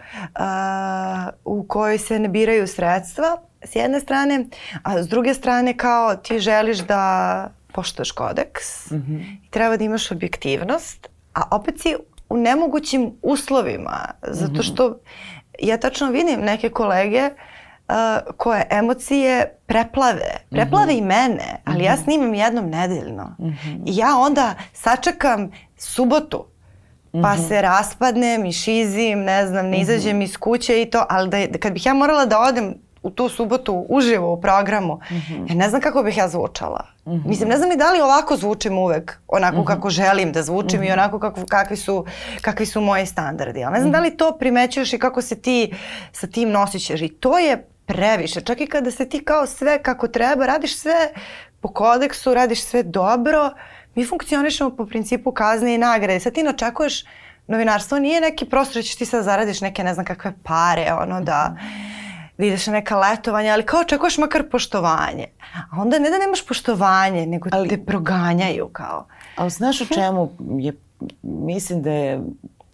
u 1.46 1.64
kojoj 1.68 1.98
se 1.98 2.20
ne 2.20 2.30
biraju 2.30 2.68
sredstva 2.68 3.38
s 3.64 3.76
jedne 3.76 4.00
strane, 4.00 4.46
a 4.84 5.04
s 5.04 5.08
druge 5.08 5.34
strane 5.34 5.78
kao 5.78 6.16
ti 6.16 6.40
želiš 6.40 6.78
da 6.78 7.50
poštoš 7.72 8.12
kodeks 8.12 8.92
mm 8.92 8.96
-hmm. 8.96 9.38
i 9.48 9.50
treba 9.50 9.78
da 9.78 9.84
imaš 9.84 10.12
objektivnost, 10.12 11.10
a 11.34 11.42
opet 11.52 11.82
si 11.82 11.96
u 12.34 12.38
nemogućim 12.38 13.12
uslovima, 13.22 14.12
zato 14.22 14.54
mhm. 14.54 14.62
što 14.62 15.00
ja 15.60 15.78
tačno 15.78 16.12
vidim 16.12 16.40
neke 16.42 16.70
kolege 16.70 17.30
uh, 17.30 17.94
koje 18.38 18.68
emocije 18.70 19.58
preplave. 19.66 20.38
Preplave 20.50 20.94
mm 20.94 20.96
-hmm. 20.96 21.00
i 21.00 21.02
mene, 21.02 21.62
ali 21.66 21.78
mm 21.78 21.80
-hmm. 21.80 21.86
ja 21.86 21.94
mhm. 21.94 22.04
snimam 22.04 22.34
jednom 22.34 22.70
nedeljno. 22.70 23.36
Mm 23.40 23.46
-hmm. 23.46 23.82
I 23.86 23.98
ja 23.98 24.18
onda 24.18 24.56
sačekam 24.74 25.52
subotu, 25.78 26.46
pa 27.12 27.18
mm 27.18 27.22
-hmm. 27.22 27.48
se 27.48 27.62
raspadnem 27.62 28.46
i 28.46 28.54
šizim, 28.54 29.20
ne 29.20 29.48
znam, 29.48 29.70
ne 29.70 29.82
izađem 29.82 30.18
mm 30.18 30.20
-hmm. 30.20 30.24
iz 30.24 30.38
kuće 30.38 30.82
i 30.82 30.86
to, 30.86 31.06
ali 31.10 31.30
da, 31.30 31.58
kad 31.60 31.74
bih 31.74 31.86
ja 31.86 31.94
morala 31.94 32.26
da 32.26 32.40
odem 32.40 32.76
u 33.04 33.10
tu 33.10 33.30
subotu 33.30 33.86
uživo 33.90 34.34
u 34.34 34.42
programu, 34.42 35.00
mm 35.12 35.16
-hmm. 35.16 35.50
ja 35.50 35.56
ne 35.56 35.70
znam 35.70 35.82
kako 35.82 36.04
bih 36.04 36.18
ja 36.18 36.28
zvučala. 36.28 36.86
Mm 37.06 37.12
-hmm. 37.12 37.26
Mislim, 37.26 37.50
ne 37.50 37.58
znam 37.58 37.70
ni 37.70 37.78
da 37.78 37.92
li 37.92 38.02
ovako 38.02 38.38
zvučim 38.38 38.78
uvek 38.78 39.20
onako 39.28 39.58
mm 39.58 39.62
-hmm. 39.62 39.68
kako 39.68 39.90
želim 39.90 40.32
da 40.32 40.44
zvučim 40.44 40.80
mm 40.80 40.84
-hmm. 40.84 40.90
i 40.90 40.92
onako 40.92 41.20
kako, 41.20 41.46
kakvi, 41.46 41.78
su, 41.78 42.06
kakvi 42.42 42.66
su 42.66 42.82
moji 42.82 43.06
standardi. 43.06 43.64
Ali 43.64 43.74
ne 43.74 43.80
znam 43.80 43.90
mm 43.90 43.94
-hmm. 43.94 43.98
da 43.98 44.04
li 44.04 44.18
to 44.18 44.38
primećuješ 44.40 44.94
i 44.94 45.00
kako 45.00 45.22
se 45.22 45.42
ti 45.42 45.74
sa 46.12 46.28
tim 46.28 46.50
nosićeš. 46.50 47.02
I 47.02 47.10
to 47.10 47.40
je 47.40 47.68
previše. 47.86 48.42
Čak 48.42 48.62
i 48.62 48.68
kada 48.68 48.92
se 48.92 49.10
ti 49.10 49.24
kao 49.24 49.46
sve 49.46 49.84
kako 49.84 50.08
treba, 50.08 50.46
radiš 50.46 50.78
sve 50.78 51.10
po 51.62 51.68
kodeksu, 51.68 52.34
radiš 52.34 52.64
sve 52.64 52.84
dobro, 52.84 53.52
mi 53.96 54.06
funkcionišemo 54.06 54.70
po 54.70 54.86
principu 54.86 55.32
kazne 55.32 55.76
i 55.76 55.78
nagrade. 55.78 56.20
Sad 56.20 56.34
ti 56.34 56.48
očekuješ, 56.48 57.04
novinarstvo 57.48 58.00
nije 58.00 58.22
neki 58.22 58.46
prostor 58.46 58.76
da 58.76 58.82
ćeš 58.82 58.96
ti 58.96 59.06
sad 59.06 59.24
zaradiš 59.24 59.62
neke 59.62 59.84
ne 59.84 59.94
znam 59.94 60.06
kakve 60.06 60.34
pare, 60.44 60.94
ono 61.02 61.22
da... 61.22 61.56
Mm 61.56 61.58
-hmm 61.58 61.93
da 62.38 62.46
ideš 62.46 62.68
na 62.68 62.74
neka 62.74 63.00
letovanja, 63.00 63.54
ali 63.54 63.66
kao 63.66 63.82
očekuješ 63.82 64.18
makar 64.18 64.50
poštovanje. 64.50 65.26
A 65.72 65.82
onda 65.82 66.00
ne 66.00 66.10
da 66.10 66.18
nemaš 66.18 66.48
poštovanje, 66.48 67.26
nego 67.26 67.50
ali, 67.52 67.70
te 67.70 67.86
proganjaju 67.86 68.70
kao. 68.70 69.06
Ali 69.36 69.50
znaš 69.50 69.82
u 69.82 69.86
čemu 69.86 70.30
je, 70.58 70.74
mislim 71.22 71.82
da 71.82 71.92
je 71.92 72.22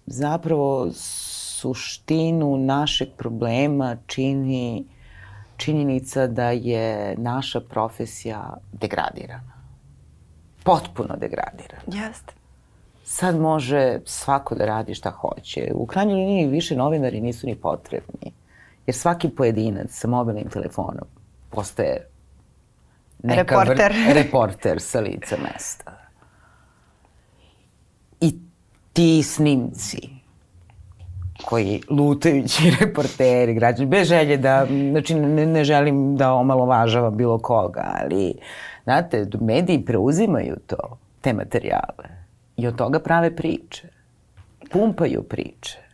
zapravo 0.06 0.88
suštinu 0.94 2.58
našeg 2.58 3.08
problema 3.18 3.98
čini 4.08 4.86
činjenica 5.58 6.28
da 6.28 6.50
je 6.50 7.16
naša 7.18 7.60
profesija 7.60 8.58
degradirana. 8.72 9.54
Potpuno 10.64 11.16
degradirana. 11.18 11.84
Jeste. 11.88 12.34
Sad 13.04 13.40
može 13.40 14.00
svako 14.06 14.56
da 14.56 14.66
radi 14.66 14.96
šta 14.96 15.10
hoće. 15.12 15.72
U 15.74 15.86
krajnjoj 15.86 16.16
liniji 16.16 16.48
više 16.48 16.76
novinari 16.76 17.22
nisu 17.22 17.48
ni 17.48 17.56
potrebni. 17.56 18.32
Jer 18.90 18.96
svaki 18.96 19.30
pojedinac 19.30 19.92
sa 19.92 20.08
mobilnim 20.08 20.50
telefonom 20.50 21.06
postaje 21.50 22.08
neka 23.24 23.42
reporter. 23.42 23.94
Vr, 23.94 24.14
reporter 24.14 24.82
sa 24.82 25.00
lica 25.00 25.38
mesta. 25.44 25.94
I 28.22 28.34
ti 28.94 29.24
snimci 29.24 30.10
koji 31.46 31.82
lutajući 31.90 32.72
reporteri, 32.80 33.54
građani, 33.54 33.90
bez 33.90 34.08
želje 34.08 34.38
da, 34.38 34.66
znači 34.92 35.16
ne, 35.16 35.46
ne 35.46 35.64
želim 35.64 36.18
da 36.18 36.34
omalovažava 36.34 37.10
bilo 37.10 37.40
koga, 37.40 37.84
ali, 38.02 38.34
znate, 38.84 39.28
mediji 39.40 39.86
preuzimaju 39.86 40.56
to, 40.68 40.98
te 41.22 41.34
materijale 41.34 42.10
i 42.58 42.68
od 42.68 42.76
toga 42.76 43.00
prave 43.00 43.36
priče. 43.36 43.88
Pumpaju 44.72 45.24
priče 45.24 45.89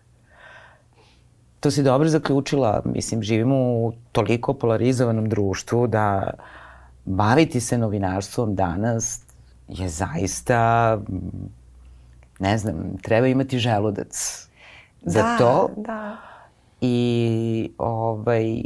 to 1.66 1.72
si 1.72 1.84
dobro 1.84 2.10
zaključila. 2.10 2.82
Mislim, 2.86 3.24
živimo 3.24 3.56
u 3.56 3.94
toliko 4.12 4.54
polarizovanom 4.54 5.30
društvu 5.30 5.88
da 5.88 6.32
baviti 7.06 7.60
se 7.60 7.78
novinarstvom 7.78 8.56
danas 8.56 9.22
je 9.68 9.90
zaista, 9.90 11.00
ne 12.40 12.58
znam, 12.58 12.98
treba 13.02 13.28
imati 13.28 13.60
želudac 13.60 14.48
za 15.02 15.22
da, 15.22 15.38
to. 15.38 15.70
Da. 15.78 16.18
I 16.82 17.72
ovaj, 17.78 18.62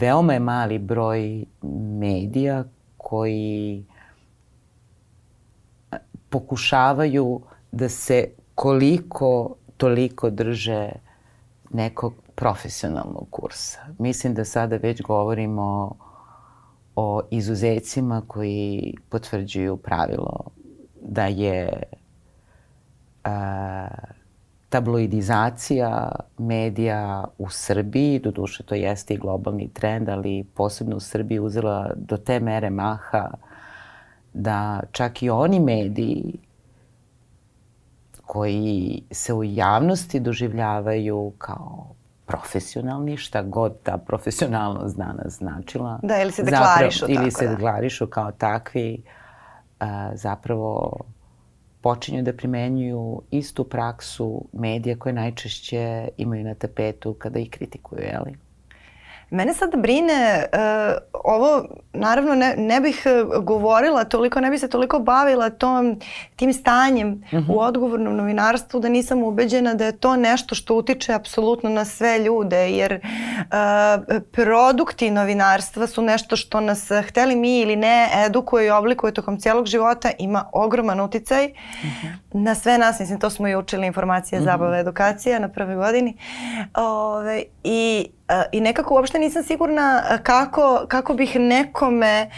veoma 0.00 0.32
je 0.32 0.40
mali 0.40 0.78
broj 0.78 1.44
medija 2.00 2.64
koji 2.96 3.84
pokušavaju 6.30 7.40
da 7.72 7.88
se 7.88 8.28
koliko 8.54 9.54
toliko 9.76 10.30
drže 10.30 10.88
nekog 11.70 12.14
profesionalnog 12.34 13.26
kursa. 13.30 13.78
Mislim 13.98 14.34
da 14.34 14.44
sada 14.44 14.76
već 14.76 15.02
govorimo 15.02 15.96
o 16.96 17.22
izuzecima 17.30 18.22
koji 18.26 18.94
potvrđuju 19.08 19.76
pravilo 19.76 20.44
da 21.00 21.26
je 21.26 21.82
a, 23.24 23.88
tabloidizacija 24.68 26.10
medija 26.38 27.24
u 27.38 27.50
Srbiji, 27.50 28.18
do 28.18 28.30
duše 28.30 28.62
to 28.62 28.74
jeste 28.74 29.14
i 29.14 29.18
globalni 29.18 29.68
trend, 29.68 30.08
ali 30.08 30.44
posebno 30.54 30.96
u 30.96 31.00
Srbiji 31.00 31.38
uzela 31.38 31.90
do 31.96 32.16
te 32.16 32.40
mere 32.40 32.70
maha 32.70 33.30
da 34.32 34.80
čak 34.92 35.22
i 35.22 35.30
oni 35.30 35.60
mediji 35.60 36.38
koji 38.26 39.02
se 39.10 39.34
u 39.34 39.44
javnosti 39.44 40.20
doživljavaju 40.20 41.32
kao 41.38 41.94
profesionalni, 42.26 43.16
šta 43.16 43.42
god 43.42 43.82
ta 43.82 43.98
profesionalnost 43.98 44.96
danas 44.96 45.38
značila. 45.38 46.00
Da, 46.02 46.22
ili 46.22 46.32
se 46.32 46.42
deklarišu 46.42 46.98
zapravo, 46.98 47.22
Ili 47.22 47.30
se 47.30 47.46
da. 47.46 47.54
deklarišu 47.54 48.06
kao 48.06 48.32
takvi, 48.32 49.02
a, 49.80 50.16
zapravo 50.16 50.98
počinju 51.80 52.22
da 52.22 52.32
primenjuju 52.32 53.22
istu 53.30 53.64
praksu 53.64 54.44
medija 54.52 54.98
koje 54.98 55.12
najčešće 55.12 56.08
imaju 56.16 56.44
na 56.44 56.54
tapetu 56.54 57.14
kada 57.14 57.38
ih 57.38 57.50
kritikuju, 57.50 58.00
jeli? 58.02 58.43
Mene 59.34 59.54
sad 59.54 59.76
brine, 59.76 60.44
uh, 60.52 61.20
ovo 61.24 61.64
naravno 61.92 62.34
ne, 62.34 62.54
ne 62.56 62.80
bih 62.80 63.02
e, 63.06 63.24
govorila 63.42 64.04
toliko, 64.04 64.40
ne 64.40 64.50
bih 64.50 64.60
se 64.60 64.68
toliko 64.68 64.98
bavila 64.98 65.50
tom, 65.50 66.00
tim 66.36 66.52
stanjem 66.52 67.08
uh 67.08 67.32
-huh. 67.32 67.38
u 67.38 67.40
mhm. 67.40 67.52
odgovornom 67.58 68.16
novinarstvu 68.16 68.80
da 68.80 68.88
nisam 68.88 69.22
ubeđena 69.22 69.74
da 69.74 69.84
je 69.84 69.98
to 69.98 70.16
nešto 70.16 70.54
što 70.54 70.74
utiče 70.74 71.12
apsolutno 71.12 71.70
na 71.70 71.84
sve 71.84 72.18
ljude 72.18 72.70
jer 72.70 73.00
uh, 73.04 74.14
produkti 74.32 75.10
novinarstva 75.10 75.86
su 75.86 76.02
nešto 76.02 76.36
što 76.36 76.60
nas 76.60 76.90
hteli 77.08 77.36
mi 77.36 77.60
ili 77.60 77.76
ne 77.76 78.08
edukuje 78.26 78.66
i 78.66 78.70
oblikuje 78.70 79.14
tokom 79.14 79.40
cijelog 79.40 79.66
života 79.66 80.10
ima 80.18 80.44
ogroman 80.52 81.00
uticaj 81.00 81.44
uh 81.44 81.84
mhm. 81.84 82.06
-huh. 82.06 82.42
na 82.44 82.54
sve 82.54 82.78
nas, 82.78 83.00
mislim 83.00 83.20
to 83.20 83.30
smo 83.30 83.48
i 83.48 83.56
učili 83.56 83.86
informacije, 83.86 84.38
uh 84.38 84.42
mhm. 84.42 84.48
-huh. 84.48 84.52
zabava, 84.52 84.78
edukacija 84.78 85.38
na 85.38 85.48
prvoj 85.48 85.74
godini 85.74 86.16
Ove, 86.74 87.42
i 87.64 88.08
I 88.52 88.60
nekako 88.60 88.94
uopšte 88.94 89.18
nisam 89.18 89.42
sigurna 89.42 90.02
kako, 90.22 90.84
kako 90.88 91.14
bih 91.14 91.36
nekome 91.36 92.30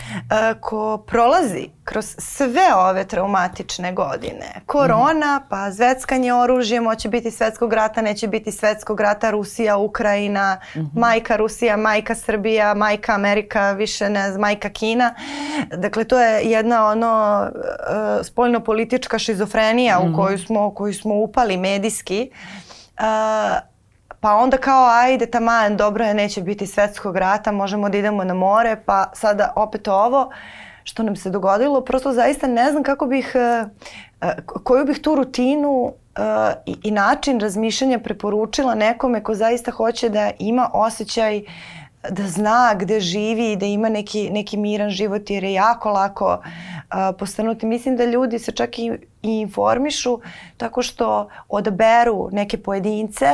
ko 0.61 1.05
prolazi 1.07 1.69
kroz 1.85 2.15
sve 2.19 2.75
ove 2.75 3.05
traumatične 3.05 3.93
godine. 3.93 4.61
Korona, 4.67 5.41
mm. 5.45 5.49
pa 5.49 5.71
zveckanje 5.71 6.35
oružje, 6.35 6.81
moće 6.81 7.09
biti 7.09 7.31
svetskog 7.31 7.73
rata, 7.73 8.03
neće 8.03 8.29
biti 8.29 8.53
svetskog 8.53 9.01
rata, 9.01 9.31
Rusija, 9.31 9.77
Ukrajina, 9.77 10.61
mm 10.75 10.81
-hmm. 10.81 10.89
majka 10.95 11.37
Rusija, 11.37 11.77
majka 11.77 12.15
Srbija, 12.15 12.75
majka 12.75 13.13
Amerika, 13.13 13.73
više 13.73 14.11
ne 14.11 14.29
znam, 14.29 14.41
majka 14.41 14.69
Kina. 14.69 15.15
Dakle, 15.77 16.05
to 16.05 16.21
je 16.21 16.51
jedna 16.51 16.87
ono 16.87 17.43
uh, 17.51 18.27
spoljno-politička 18.27 19.19
šizofrenija 19.19 19.99
mm 19.99 20.03
-hmm. 20.03 20.13
u 20.13 20.17
koju 20.17 20.39
smo, 20.39 20.75
koju 20.75 20.95
smo 20.95 21.15
upali 21.15 21.57
medijski. 21.57 22.31
Uh, 22.99 23.76
Pa 24.21 24.35
onda 24.35 24.57
kao 24.57 24.89
ajde 24.91 25.27
taman 25.27 25.77
dobro 25.77 26.05
je 26.05 26.15
neće 26.15 26.43
biti 26.43 26.67
svetskog 26.67 27.17
rata, 27.17 27.53
možemo 27.53 27.89
da 27.89 27.99
idemo 27.99 28.25
na 28.25 28.35
more, 28.35 28.77
pa 28.87 29.11
sada 29.15 29.53
opet 29.57 29.89
ovo 29.89 30.31
što 30.85 31.03
nam 31.03 31.17
se 31.17 31.31
dogodilo, 31.31 31.81
prosto 31.81 32.13
zaista 32.13 32.47
ne 32.47 32.71
znam 32.71 32.83
kako 32.83 33.07
bih, 33.07 33.33
e, 33.35 33.65
e, 34.21 34.37
koju 34.47 34.85
bih 34.85 34.99
tu 34.99 35.15
rutinu 35.15 35.93
e, 36.17 36.21
i, 36.83 36.91
način 36.91 37.41
razmišljanja 37.41 37.99
preporučila 37.99 38.75
nekome 38.75 39.23
ko 39.23 39.35
zaista 39.35 39.71
hoće 39.71 40.09
da 40.09 40.31
ima 40.39 40.71
osjećaj 40.73 41.43
da 42.11 42.23
zna 42.27 42.75
gde 42.79 43.01
živi 43.01 43.53
i 43.53 43.57
da 43.57 43.67
ima 43.67 43.89
neki, 43.89 44.31
neki 44.31 44.57
miran 44.57 44.91
život 44.91 45.31
jer 45.31 45.45
je 45.45 45.53
jako 45.53 45.91
lako 45.91 46.39
postanuti. 47.19 47.67
Mislim 47.67 47.97
da 47.97 48.05
ljudi 48.05 48.39
se 48.39 48.53
čak 48.53 48.79
i, 48.79 48.93
informišu 49.23 50.21
tako 50.57 50.83
što 50.83 51.29
odaberu 51.49 52.29
neke 52.33 52.59
pojedince 52.59 53.27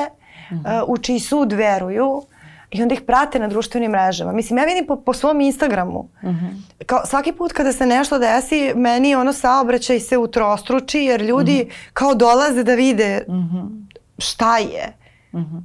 u 0.87 0.99
čiji 0.99 1.21
sud 1.21 1.53
veruju 1.53 2.23
i 2.71 2.83
onda 2.83 2.95
ih 2.95 3.01
prate 3.01 3.39
na 3.39 3.49
društvenim 3.49 3.91
mrežama. 3.91 4.33
Mislim, 4.33 4.59
ja 4.59 4.65
vidim 4.65 4.87
po, 4.87 4.97
po 4.97 5.13
svom 5.13 5.41
Instagramu. 5.41 6.09
Uh 6.23 6.29
mhm. 6.31 6.47
-huh. 6.47 6.85
Kao, 6.87 7.07
svaki 7.07 7.33
put 7.33 7.53
kada 7.53 7.73
se 7.73 7.87
nešto 7.87 8.19
desi, 8.19 8.73
meni 8.75 9.15
ono 9.15 9.33
saobraćaj 9.33 10.01
se 10.01 10.19
utrostruči 10.19 10.99
jer 10.99 11.23
ljudi 11.23 11.61
uh 11.61 11.67
mhm. 11.67 11.71
-huh. 11.71 11.91
kao 11.93 12.15
dolaze 12.15 12.65
da 12.65 12.75
vide 12.75 13.25
uh 13.29 13.35
mhm. 13.35 13.57
-huh. 13.57 13.85
šta 14.19 14.59
je. 14.59 14.93
Uh 15.33 15.41
-huh. 15.41 15.63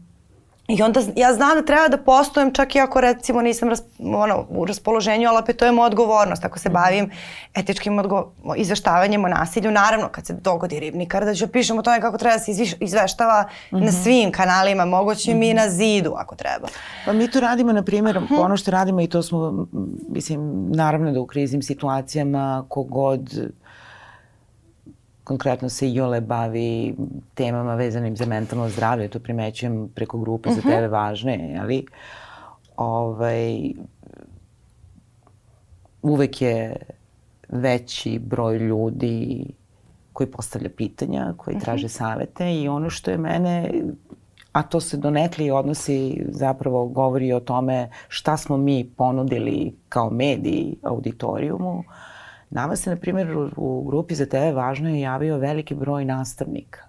I 0.67 0.83
onda 0.83 1.01
ja 1.15 1.33
znam 1.33 1.55
da 1.55 1.65
treba 1.65 1.87
da 1.87 1.97
postojem 1.97 2.53
čak 2.53 2.75
i 2.75 2.79
ako 2.79 3.01
recimo 3.01 3.41
nisam 3.41 3.69
ras, 3.69 3.83
ono, 3.99 4.45
u 4.49 4.65
raspoloženju, 4.65 5.29
ali 5.29 5.39
opet 5.39 5.57
to 5.57 5.65
je 5.65 5.71
moja 5.71 5.87
odgovornost. 5.87 6.45
Ako 6.45 6.59
se 6.59 6.69
bavim 6.69 7.11
etičkim 7.55 7.99
odgo 7.99 8.31
izveštavanjem 8.57 9.25
o 9.25 9.27
nasilju, 9.27 9.71
naravno 9.71 10.09
kad 10.09 10.25
se 10.25 10.33
dogodi 10.33 10.79
ribnikar, 10.79 11.25
da 11.25 11.35
ću 11.35 11.47
pišem 11.47 11.77
o 11.77 11.81
tome 11.81 12.01
kako 12.01 12.17
treba 12.17 12.35
da 12.35 12.39
se 12.39 12.51
izviš, 12.51 12.73
izveštava 12.79 13.43
mm 13.43 13.75
-hmm. 13.75 13.85
na 13.85 13.91
svim 13.91 14.31
kanalima, 14.31 14.85
moguće 14.85 15.31
mm 15.31 15.33
-hmm. 15.33 15.39
mi 15.39 15.53
na 15.53 15.69
zidu 15.69 16.13
ako 16.17 16.35
treba. 16.35 16.67
Pa 17.05 17.13
mi 17.13 17.31
to 17.31 17.39
radimo, 17.39 17.73
na 17.73 17.83
primjer, 17.83 18.19
mm 18.19 18.27
-hmm. 18.29 18.39
ono 18.39 18.57
što 18.57 18.71
radimo 18.71 19.01
i 19.01 19.07
to 19.07 19.23
smo, 19.23 19.67
mislim, 20.09 20.65
naravno 20.71 21.11
da 21.11 21.21
u 21.21 21.27
kriznim 21.27 21.61
situacijama 21.61 22.65
kogod 22.69 23.51
konkretno 25.27 25.69
se 25.69 25.93
Jole 25.93 26.21
bavi 26.21 26.95
temama 27.35 27.75
vezanim 27.75 28.15
za 28.15 28.25
mentalno 28.25 28.69
zdravlje, 28.69 29.07
to 29.07 29.19
primećujem 29.19 29.89
preko 29.95 30.17
grupe 30.17 30.49
uh 30.49 30.55
-huh. 30.55 30.59
za 30.59 30.61
mhm. 30.61 30.69
tebe 30.69 30.87
važne, 30.87 31.57
ali 31.61 31.85
ovaj, 32.77 33.73
uvek 36.01 36.41
je 36.41 36.75
veći 37.49 38.19
broj 38.19 38.57
ljudi 38.57 39.45
koji 40.13 40.31
postavlja 40.31 40.69
pitanja, 40.77 41.33
koji 41.37 41.53
uh 41.53 41.57
mhm. 41.57 41.61
-huh. 41.61 41.65
traže 41.65 41.89
savete 41.89 42.53
i 42.53 42.67
ono 42.67 42.89
što 42.89 43.11
je 43.11 43.17
mene 43.17 43.71
a 44.51 44.63
to 44.63 44.79
se 44.79 44.97
donekli 44.97 45.51
odnosi, 45.51 46.25
zapravo 46.29 46.85
govori 46.87 47.33
o 47.33 47.39
tome 47.39 47.89
šta 48.07 48.37
smo 48.37 48.57
mi 48.57 48.91
ponudili 48.97 49.75
kao 49.89 50.09
mediji 50.09 50.77
auditorijumu, 50.83 51.79
uh, 51.79 51.85
Nama 52.49 52.75
se, 52.75 52.89
na 52.89 52.95
primjer, 52.95 53.37
u, 53.37 53.49
u 53.57 53.83
grupi 53.83 54.15
za 54.15 54.25
tebe 54.25 54.51
važno 54.51 54.89
je 54.89 54.99
javio 54.99 55.37
veliki 55.37 55.75
broj 55.75 56.05
nastavnika. 56.05 56.81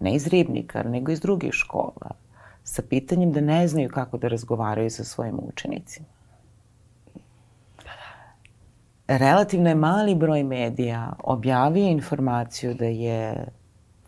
Ne 0.00 0.14
iz 0.14 0.26
Ribnika, 0.26 0.82
nego 0.82 1.12
iz 1.12 1.20
drugih 1.20 1.52
škola. 1.52 2.10
Sa 2.64 2.82
pitanjem 2.82 3.32
da 3.32 3.40
ne 3.40 3.68
znaju 3.68 3.88
kako 3.88 4.18
da 4.18 4.28
razgovaraju 4.28 4.90
sa 4.90 5.04
svojim 5.04 5.38
učenicima. 5.42 6.06
Relativno 9.08 9.68
je 9.68 9.74
mali 9.74 10.14
broj 10.14 10.44
medija 10.44 11.12
objavio 11.24 11.88
informaciju 11.88 12.74
da 12.74 12.84
je 12.84 13.46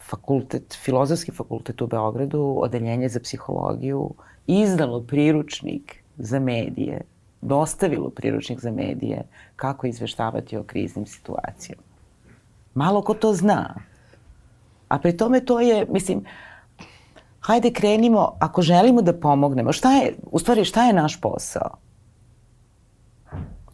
fakultet, 0.00 0.78
filozofski 0.82 1.32
fakultet 1.32 1.82
u 1.82 1.86
Beogradu, 1.86 2.54
odeljenje 2.58 3.08
za 3.08 3.20
psihologiju, 3.20 4.10
izdalo 4.46 5.00
priručnik 5.00 6.02
za 6.16 6.38
medije 6.38 7.02
dostavilo 7.42 8.10
priručnik 8.10 8.60
za 8.60 8.70
medije 8.70 9.22
kako 9.62 9.86
izveštavati 9.86 10.56
o 10.56 10.64
kriznim 10.64 11.06
situacijama. 11.06 11.82
Malo 12.74 13.02
ko 13.02 13.14
to 13.14 13.32
zna. 13.34 13.74
A 14.88 14.98
pri 14.98 15.16
tome 15.16 15.40
to 15.44 15.60
je, 15.60 15.86
mislim, 15.90 16.24
hajde 17.40 17.70
krenimo, 17.72 18.36
ako 18.40 18.62
želimo 18.62 19.02
da 19.02 19.14
pomognemo, 19.20 19.72
šta 19.72 19.92
je, 19.92 20.16
u 20.32 20.38
stvari 20.38 20.64
šta 20.64 20.86
je 20.86 20.92
naš 20.92 21.20
posao? 21.20 21.78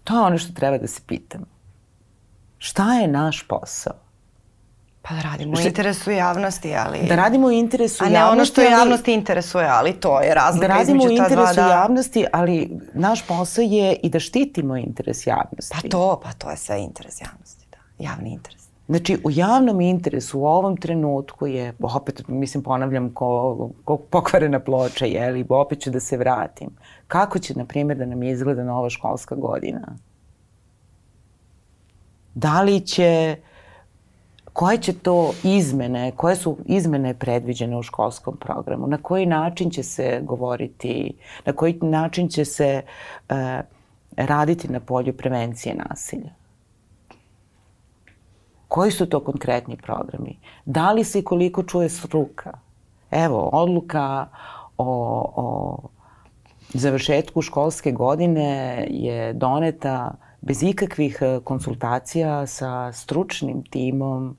To 0.04 0.14
je 0.14 0.20
ono 0.20 0.38
što 0.38 0.52
treba 0.52 0.78
da 0.78 0.86
se 0.86 1.00
pitamo. 1.06 1.46
Šta 2.58 2.94
je 2.94 3.08
naš 3.08 3.46
posao? 3.48 4.07
Pa 5.08 5.14
da 5.14 5.20
radimo 5.20 5.52
u 5.56 5.60
interesu 5.60 6.10
javnosti, 6.10 6.74
ali... 6.76 6.98
Da 7.08 7.16
radimo 7.16 7.46
u 7.46 7.50
interesu 7.50 8.04
javnosti, 8.04 8.16
A 8.16 8.24
ne 8.24 8.32
ono 8.32 8.44
što 8.44 8.60
ali... 8.60 8.70
javnost 8.70 9.08
interesuje, 9.08 9.66
ali 9.68 9.92
to 9.92 10.20
je 10.20 10.34
razlika 10.34 10.74
da 10.74 10.82
između 10.82 11.08
ta 11.08 11.14
dva. 11.14 11.28
Da 11.28 11.34
radimo 11.34 11.44
u 11.44 11.50
interesu 11.50 11.60
javnosti, 11.60 12.26
ali 12.32 12.70
naš 12.94 13.26
posao 13.26 13.62
je 13.62 13.96
i 14.02 14.10
da 14.10 14.20
štitimo 14.20 14.76
interes 14.76 15.26
javnosti. 15.26 15.76
Pa 15.82 15.88
to, 15.88 16.20
pa 16.24 16.32
to 16.32 16.50
je 16.50 16.56
sve 16.56 16.80
interes 16.82 17.20
javnosti, 17.20 17.66
da. 17.70 18.04
Javni 18.04 18.32
interes. 18.32 18.68
Znači, 18.88 19.18
u 19.24 19.30
javnom 19.30 19.80
interesu 19.80 20.40
u 20.40 20.46
ovom 20.46 20.76
trenutku 20.76 21.46
je, 21.46 21.74
opet, 21.80 22.28
mislim, 22.28 22.62
ponavljam, 22.62 23.14
ko, 23.14 23.70
ko 23.84 23.96
pokvarena 23.96 24.60
ploča, 24.60 25.04
jeli, 25.04 25.46
opet 25.48 25.80
ću 25.80 25.90
da 25.90 26.00
se 26.00 26.16
vratim. 26.16 26.70
Kako 27.06 27.38
će, 27.38 27.54
na 27.54 27.64
primjer, 27.64 27.98
da 27.98 28.06
nam 28.06 28.22
izgleda 28.22 28.64
nova 28.64 28.90
školska 28.90 29.34
godina? 29.34 29.96
Da 32.34 32.62
li 32.62 32.80
će 32.80 33.36
koje 34.58 34.78
će 34.78 34.92
to 34.92 35.32
izmene, 35.42 36.12
koje 36.16 36.36
su 36.36 36.56
izmene 36.66 37.14
predviđene 37.14 37.76
u 37.76 37.82
školskom 37.82 38.36
programu, 38.36 38.86
na 38.86 38.98
koji 39.02 39.26
način 39.26 39.70
će 39.70 39.82
se 39.82 40.20
govoriti, 40.22 41.14
na 41.46 41.52
koji 41.52 41.78
način 41.82 42.28
će 42.28 42.44
se 42.44 42.82
uh, 42.82 43.36
raditi 44.16 44.68
na 44.68 44.80
polju 44.80 45.16
prevencije 45.16 45.74
nasilja. 45.88 46.30
Koji 48.68 48.90
su 48.90 49.06
to 49.06 49.20
konkretni 49.24 49.76
programi? 49.76 50.38
Da 50.64 50.92
li 50.92 51.04
se 51.04 51.18
i 51.18 51.24
koliko 51.24 51.62
čuje 51.62 51.88
struka? 51.88 52.58
Evo, 53.10 53.50
odluka 53.52 54.26
o, 54.78 54.88
o 55.36 55.78
završetku 56.74 57.42
školske 57.42 57.92
godine 57.92 58.86
je 58.90 59.32
doneta 59.32 60.14
bez 60.40 60.62
ikakvih 60.62 61.18
e, 61.20 61.40
konsultacija 61.44 62.46
sa 62.46 62.92
stručnim 62.92 63.62
timom 63.62 64.36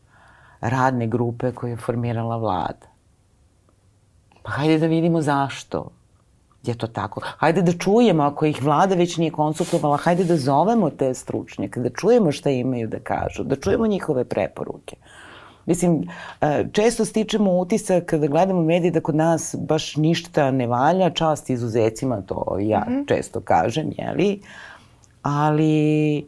radne 0.61 1.07
grupe 1.07 1.51
koju 1.51 1.69
je 1.69 1.77
formirala 1.77 2.37
vlada. 2.37 2.87
Pa 4.43 4.51
hajde 4.51 4.77
da 4.77 4.87
vidimo 4.87 5.21
zašto 5.21 5.89
je 6.63 6.77
to 6.77 6.87
tako. 6.87 7.21
Hajde 7.37 7.61
da 7.61 7.71
čujemo, 7.71 8.23
ako 8.23 8.45
ih 8.45 8.63
vlada 8.63 8.95
već 8.95 9.17
nije 9.17 9.31
konsultovala, 9.31 9.97
hajde 9.97 10.23
da 10.23 10.37
zovemo 10.37 10.89
te 10.89 11.13
stručnjake, 11.13 11.79
da 11.79 11.89
čujemo 11.89 12.31
šta 12.31 12.49
imaju 12.49 12.87
da 12.87 12.99
kažu, 12.99 13.43
da 13.43 13.55
čujemo 13.55 13.87
njihove 13.87 14.25
preporuke. 14.25 14.95
Mislim, 15.65 16.03
e, 16.41 16.65
često 16.71 17.05
stičemo 17.05 17.51
utisak 17.51 18.05
kada 18.05 18.27
gledamo 18.27 18.61
medije 18.61 18.91
da 18.91 19.01
kod 19.01 19.15
nas 19.15 19.55
baš 19.59 19.95
ništa 19.95 20.51
ne 20.51 20.67
valja, 20.67 21.09
čast 21.09 21.49
izuzecima, 21.49 22.21
to 22.21 22.57
ja 22.59 22.79
mm 22.87 22.93
-hmm. 22.93 23.07
često 23.07 23.41
kažem, 23.41 23.91
jeli? 23.97 24.41
Ali 25.21 26.27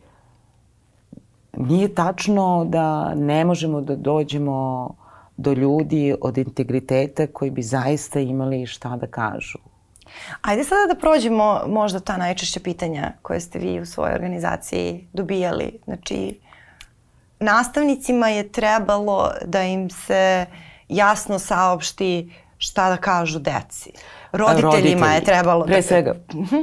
Nije 1.57 1.95
tačno 1.95 2.65
da 2.65 3.15
ne 3.15 3.45
možemo 3.45 3.81
da 3.81 3.95
dođemo 3.95 4.89
do 5.37 5.53
ljudi 5.53 6.15
od 6.21 6.37
integriteta 6.37 7.27
koji 7.27 7.51
bi 7.51 7.61
zaista 7.61 8.19
imali 8.19 8.65
šta 8.65 8.95
da 8.95 9.07
kažu. 9.07 9.57
Ajde 10.41 10.63
sada 10.63 10.93
da 10.93 10.99
prođemo 10.99 11.61
možda 11.67 11.99
ta 11.99 12.17
najčešća 12.17 12.59
pitanja 12.59 13.11
koje 13.21 13.39
ste 13.39 13.59
vi 13.59 13.79
u 13.79 13.85
svojoj 13.85 14.13
organizaciji 14.13 15.07
dobijali. 15.13 15.79
Znači, 15.83 16.39
nastavnicima 17.39 18.29
je 18.29 18.51
trebalo 18.51 19.31
da 19.45 19.63
im 19.63 19.89
se 19.89 20.45
jasno 20.89 21.39
saopšti 21.39 22.33
šta 22.57 22.89
da 22.89 22.97
kažu 22.97 23.39
deci. 23.39 23.91
Roditeljima 24.31 24.71
roditelji, 24.71 25.15
je 25.15 25.23
trebalo 25.23 25.65
pre 25.65 25.75
da... 25.75 25.81
Svega, 25.81 26.15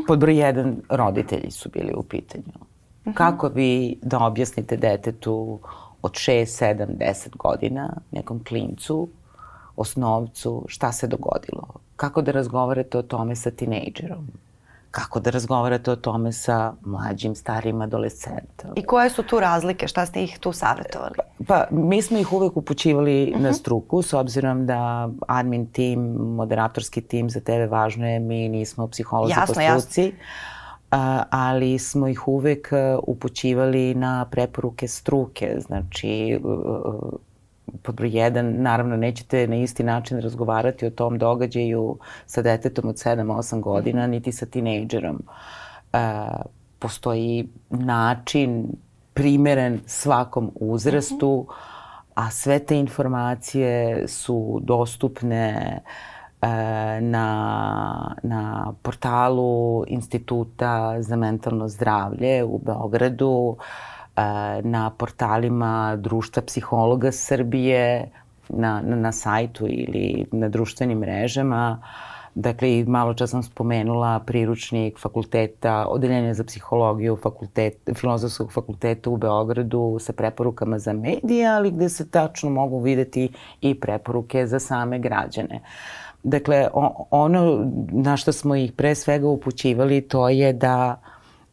pod 0.07 0.19
broj 0.19 0.39
jedan, 0.39 0.77
roditelji 0.89 1.51
su 1.51 1.69
bili 1.69 1.93
u 1.97 2.03
pitanju. 2.03 2.68
Mhm. 3.09 3.15
-huh. 3.15 3.17
Kako 3.17 3.49
vi 3.49 3.99
da 4.03 4.19
objasnite 4.19 4.77
detetu 4.77 5.59
od 6.03 6.13
6, 6.13 6.65
7, 6.65 6.87
10 6.87 7.37
godina, 7.37 7.97
nekom 8.11 8.45
klincu, 8.45 9.09
osnovcu, 9.77 10.65
šta 10.69 10.93
se 10.93 11.07
dogodilo? 11.07 11.67
Kako 11.97 12.23
da 12.23 12.33
razgovarate 12.33 12.99
o 12.99 13.03
tome 13.03 13.37
sa 13.37 13.51
tinejdžerom? 13.51 14.29
Kako 14.91 15.21
da 15.21 15.31
razgovarate 15.31 15.91
o 15.91 15.97
tome 15.97 16.33
sa 16.33 16.73
mlađim, 16.85 17.35
starim 17.35 17.81
adolescentom? 17.81 18.71
I 18.77 18.83
koje 18.83 19.11
su 19.11 19.23
tu 19.23 19.41
razlike? 19.41 19.89
Šta 19.89 20.07
ste 20.07 20.25
ih 20.25 20.39
tu 20.39 20.53
savjetovali? 20.53 21.15
Pa, 21.47 21.67
mi 21.71 22.03
smo 22.03 22.19
ih 22.19 22.33
uvek 22.33 22.57
upućivali 22.57 23.23
uh 23.23 23.39
-huh. 23.39 23.43
na 23.43 23.49
mhm. 23.49 23.55
struku, 23.55 24.03
s 24.03 24.13
obzirom 24.13 24.67
da 24.67 25.09
admin 25.29 25.67
tim, 25.67 26.01
moderatorski 26.15 27.01
tim 27.01 27.31
za 27.31 27.41
tebe 27.41 27.67
važno 27.67 28.09
je, 28.09 28.19
mi 28.19 28.49
nismo 28.49 28.89
psiholozi 28.89 29.33
jasno, 29.33 29.55
po 29.55 29.81
struci. 29.81 30.03
Jasno 30.03 30.19
ali 31.31 31.79
smo 31.79 32.09
ih 32.09 32.29
uvek 32.29 32.69
upućivali 33.07 33.95
na 33.95 34.27
preporuke 34.31 34.89
struke. 34.89 35.57
Znači, 35.61 36.41
pod 37.83 37.95
broj 37.95 38.11
jedan, 38.13 38.55
naravno 38.63 38.97
nećete 38.97 39.47
na 39.47 39.57
isti 39.57 39.83
način 39.83 40.21
razgovarati 40.21 40.87
o 40.87 40.91
tom 40.91 41.19
događaju 41.19 41.99
sa 42.27 42.43
detetom 42.43 42.89
od 42.89 42.95
7-8 42.95 43.61
godina, 43.61 44.03
mhm. 44.03 44.11
niti 44.11 44.33
sa 44.33 44.47
tinejdžerom. 44.47 45.23
E, 45.93 45.99
postoji 46.79 47.49
način 47.71 48.67
primeren 49.15 49.81
svakom 49.87 50.51
uzrastu, 50.55 51.47
a 52.15 52.31
sve 52.31 52.59
te 52.59 52.79
informacije 52.79 54.05
su 54.09 54.61
dostupne 54.63 55.49
e, 55.49 55.81
na, 57.01 58.15
na 58.23 58.73
portalu 58.83 59.85
Instituta 59.87 61.03
za 61.03 61.17
mentalno 61.17 61.69
zdravlje 61.69 62.45
u 62.45 62.59
Beogradu. 62.59 63.57
E, 64.17 64.63
na 64.63 64.91
portalima 64.91 65.97
Društva 65.97 66.43
psihologa 66.43 67.13
Srbije, 67.13 68.11
na, 68.49 68.83
na, 68.85 68.97
na 68.97 69.13
sajtu 69.13 69.67
ili 69.67 70.27
na 70.33 70.49
društvenim 70.49 70.99
mrežama. 70.99 71.83
Dakle, 72.35 72.85
malo 72.87 73.15
čas 73.15 73.31
sam 73.31 73.43
spomenula 73.43 74.21
priručnik 74.27 74.99
fakulteta, 74.99 75.87
odeljenja 75.89 76.35
za 76.35 76.45
psihologiju 76.45 77.17
fakultet, 77.17 77.91
filozofskog 77.95 78.53
fakulteta 78.53 79.11
u 79.11 79.17
Beogradu 79.17 79.99
sa 80.01 80.13
preporukama 80.13 80.79
za 80.79 80.93
medije, 80.93 81.49
ali 81.49 81.71
gde 81.71 81.89
se 81.89 82.11
tačno 82.11 82.51
mogu 82.51 82.79
videti 82.79 83.29
i 83.61 83.75
preporuke 83.81 84.47
za 84.47 84.59
same 84.59 84.99
građane. 84.99 85.61
Dakle, 86.23 86.69
ono 87.11 87.71
na 87.93 88.17
što 88.17 88.33
smo 88.33 88.55
ih 88.57 88.73
pre 88.73 88.95
svega 88.95 89.29
upućivali 89.29 90.01
to 90.01 90.29
je 90.29 90.53
da 90.53 91.01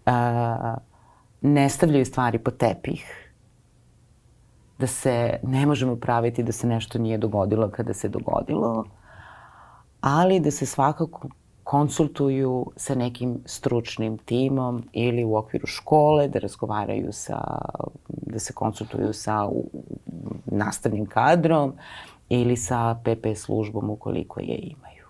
a, 0.05 0.76
ne 1.41 1.70
stavljaju 1.70 2.05
stvari 2.05 2.39
po 2.39 2.51
tepih, 2.51 3.32
da 4.80 4.88
se 4.88 5.39
ne 5.43 5.66
možemo 5.66 5.95
praviti 5.95 6.43
da 6.43 6.51
se 6.51 6.68
nešto 6.68 6.99
nije 6.99 7.18
dogodilo 7.18 7.70
kada 7.70 7.93
se 7.93 8.09
dogodilo, 8.09 8.86
ali 10.01 10.39
da 10.39 10.51
se 10.51 10.66
svakako 10.66 11.30
konsultuju 11.63 12.66
sa 12.76 12.95
nekim 12.95 13.39
stručnim 13.45 14.18
timom 14.18 14.84
ili 14.93 15.24
u 15.24 15.36
okviru 15.36 15.68
škole, 15.68 16.28
da 16.28 16.39
razgovaraju 16.39 17.11
sa, 17.11 17.39
da 18.07 18.39
se 18.39 18.53
konsultuju 18.53 19.13
sa 19.13 19.49
nastavnim 20.45 21.05
kadrom 21.05 21.74
ili 22.30 22.58
sa 22.58 22.96
PP 23.04 23.38
službom 23.38 23.90
ukoliko 23.90 24.40
je 24.40 24.58
imaju. 24.58 25.06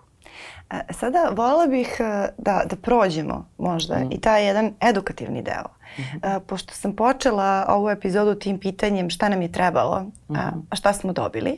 E, 0.72 0.94
sada 0.94 1.32
volila 1.36 1.68
bih 1.68 1.98
e, 2.00 2.30
da, 2.38 2.64
da 2.70 2.76
prođemo 2.76 3.50
možda 3.58 3.96
mm. 3.96 4.12
i 4.12 4.22
taj 4.22 4.46
jedan 4.48 4.74
edukativni 4.82 5.42
deo. 5.42 5.70
Mm 5.98 6.02
-hmm. 6.02 6.40
Pošto 6.40 6.74
sam 6.74 6.96
počela 6.96 7.66
ovu 7.70 7.90
epizodu 7.90 8.36
tim 8.36 8.60
pitanjem 8.60 9.10
šta 9.10 9.30
nam 9.30 9.42
je 9.42 9.52
trebalo, 9.52 10.00
mm 10.02 10.34
-hmm. 10.34 10.52
a 10.70 10.76
šta 10.76 10.94
smo 10.94 11.14
dobili, 11.14 11.58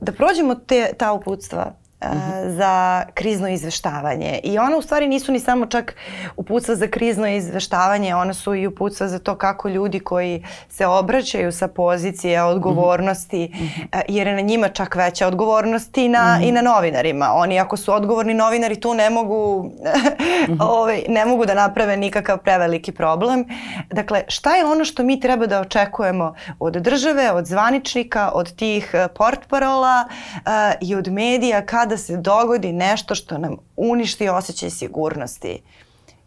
da 0.00 0.12
prođemo 0.16 0.54
te, 0.54 0.92
ta 0.98 1.12
uputstva 1.12 1.72
-hmm. 2.00 2.56
za 2.56 3.04
krizno 3.14 3.48
izveštavanje. 3.48 4.40
I 4.44 4.58
ona 4.58 4.76
u 4.76 4.82
stvari 4.82 5.08
nisu 5.08 5.32
ni 5.32 5.40
samo 5.40 5.66
čak 5.66 5.96
uputstva 6.36 6.74
za 6.74 6.86
krizno 6.86 7.28
izveštavanje, 7.28 8.14
ona 8.14 8.34
su 8.34 8.54
i 8.54 8.66
uputstva 8.66 9.08
za 9.08 9.18
to 9.18 9.34
kako 9.34 9.68
ljudi 9.68 10.00
koji 10.00 10.44
se 10.68 10.86
obraćaju 10.86 11.52
sa 11.52 11.68
pozicije 11.68 12.42
odgovornosti, 12.42 13.50
mm 13.54 13.58
-hmm. 13.58 14.02
jer 14.08 14.26
je 14.26 14.34
na 14.34 14.40
njima 14.40 14.68
čak 14.68 14.94
veća 14.94 15.26
odgovornost 15.26 15.98
i 15.98 16.08
na, 16.08 16.36
mm 16.36 16.42
-hmm. 16.42 16.48
i 16.48 16.52
na 16.52 16.62
novinarima. 16.62 17.32
Oni 17.34 17.60
ako 17.60 17.76
su 17.76 17.94
odgovorni 17.94 18.34
novinari 18.34 18.80
tu 18.80 18.94
ne 18.94 19.10
mogu, 19.10 19.70
ovaj, 20.78 21.04
ne 21.08 21.24
mogu 21.24 21.46
da 21.46 21.54
naprave 21.54 21.96
nikakav 21.96 22.38
preveliki 22.38 22.92
problem. 22.92 23.44
Dakle, 23.90 24.22
šta 24.28 24.56
je 24.56 24.64
ono 24.64 24.84
što 24.84 25.02
mi 25.02 25.20
treba 25.20 25.46
da 25.46 25.60
očekujemo 25.60 26.34
od 26.58 26.72
države, 26.72 27.30
od 27.32 27.46
zvaničnika, 27.46 28.30
od 28.34 28.56
tih 28.56 28.90
eh, 28.94 29.08
portparola 29.08 30.04
uh, 30.08 30.50
i 30.80 30.94
od 30.94 31.08
medija 31.08 31.66
kada 31.66 31.89
da 31.90 31.96
se 31.96 32.16
dogodi 32.16 32.72
nešto 32.72 33.14
što 33.14 33.38
nam 33.38 33.56
uništi 33.76 34.28
osjećaj 34.28 34.70
sigurnosti. 34.70 35.62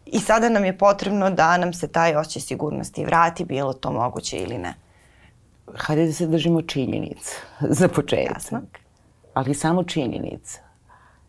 I 0.06 0.18
sada 0.18 0.48
nam 0.48 0.64
je 0.64 0.78
potrebno 0.78 1.30
da 1.30 1.56
nam 1.56 1.72
se 1.72 1.88
taj 1.88 2.16
osjećaj 2.16 2.42
sigurnosti 2.42 3.04
vrati, 3.04 3.44
bilo 3.44 3.72
to 3.72 3.92
moguće 3.92 4.36
ili 4.36 4.58
ne. 4.58 4.74
Hajde 5.74 6.06
da 6.06 6.12
se 6.12 6.26
držimo 6.26 6.62
činjenica 6.62 7.34
za 7.78 7.88
početak. 7.88 8.36
Jasno. 8.36 8.60
Ali 9.34 9.54
samo 9.54 9.84
činjenica. 9.84 10.60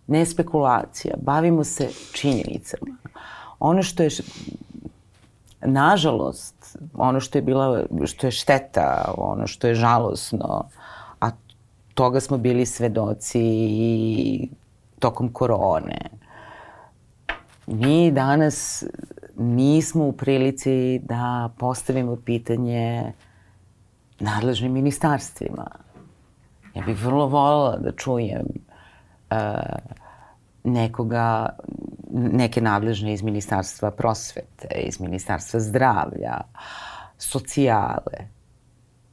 Ne 0.08 0.26
spekulacija. 0.26 1.16
Bavimo 1.22 1.64
se 1.64 1.90
činjenicama. 2.14 2.96
Ono 3.60 3.84
što 3.84 4.04
je, 4.04 4.10
nažalost, 5.62 6.78
ono 6.94 7.20
što 7.20 7.38
je 7.38 7.42
bila, 7.42 7.86
što 8.06 8.28
je 8.28 8.32
šteta, 8.32 9.14
ono 9.18 9.48
što 9.48 9.68
je 9.68 9.76
žalosno, 9.76 10.70
toga 11.96 12.20
smo 12.20 12.38
bili 12.38 12.66
svedoci 12.66 13.41
i 13.70 14.50
tokom 15.00 15.34
korone. 15.34 16.00
Mi 17.68 18.12
danas 18.12 18.84
nismo 19.38 20.06
u 20.06 20.12
prilici 20.12 21.00
da 21.00 21.50
postavimo 21.58 22.16
pitanje 22.16 23.14
nadležnim 24.20 24.72
ministarstvima. 24.72 25.68
Ja 26.76 26.82
bih 26.86 27.06
vrlo 27.06 27.28
voljela 27.28 27.78
da 27.78 27.91
čujem 27.91 28.46
uh, 29.32 29.38
nekoga, 30.64 31.50
neke 32.12 32.62
nadležne 32.62 33.14
iz 33.14 33.24
Ministarstva 33.24 33.91
prosvete, 33.91 34.68
iz 34.68 35.00
Ministarstva 35.00 35.60
zdravlja, 35.60 36.41
socijale, 37.18 38.28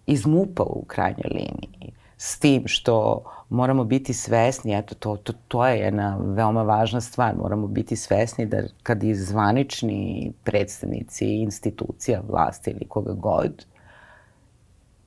iz 0.06 0.26
MUPA 0.26 0.62
u 0.62 0.84
krajnjoj 0.84 1.30
liniji, 1.30 1.92
s 2.24 2.38
tim 2.38 2.62
što 2.66 3.24
moramo 3.48 3.84
biti 3.84 4.14
svesni, 4.14 4.78
eto 4.78 4.94
to, 4.94 5.16
to, 5.16 5.32
to 5.48 5.66
je 5.66 5.78
jedna 5.78 6.18
veoma 6.20 6.62
važna 6.62 7.00
stvar, 7.00 7.36
moramo 7.36 7.66
biti 7.66 7.96
svesni 7.96 8.46
da 8.46 8.62
kad 8.82 9.02
i 9.02 9.14
zvanični 9.14 10.32
predstavnici 10.44 11.26
institucija, 11.26 12.22
vlasti 12.28 12.70
ili 12.70 12.88
koga 12.88 13.12
god 13.12 13.66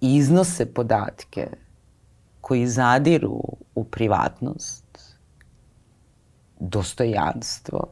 iznose 0.01 0.74
podatke 0.74 1.47
koji 2.41 2.68
zadiru 2.68 3.41
u 3.76 3.84
privatnost, 3.84 5.16
dostojanstvo, 6.59 7.88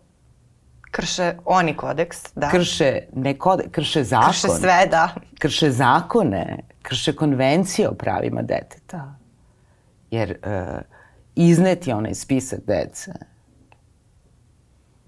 krše 0.93 1.33
oni 1.45 1.73
kodeks, 1.77 2.33
da. 2.35 2.49
Krše, 2.49 2.99
ne 3.15 3.33
kode, 3.37 3.63
krše 3.71 4.03
zakon. 4.03 4.29
Krše 4.29 4.47
sve, 4.47 4.87
da. 4.91 5.09
Krše 5.39 5.71
zakone, 5.71 6.57
krše 6.81 7.15
konvencije 7.15 7.89
o 7.89 7.93
pravima 7.93 8.41
deteta. 8.41 9.15
Jer 10.11 10.29
uh, 10.31 10.81
izneti 11.35 11.91
onaj 11.91 12.13
spisak 12.13 12.59
dece 12.67 13.13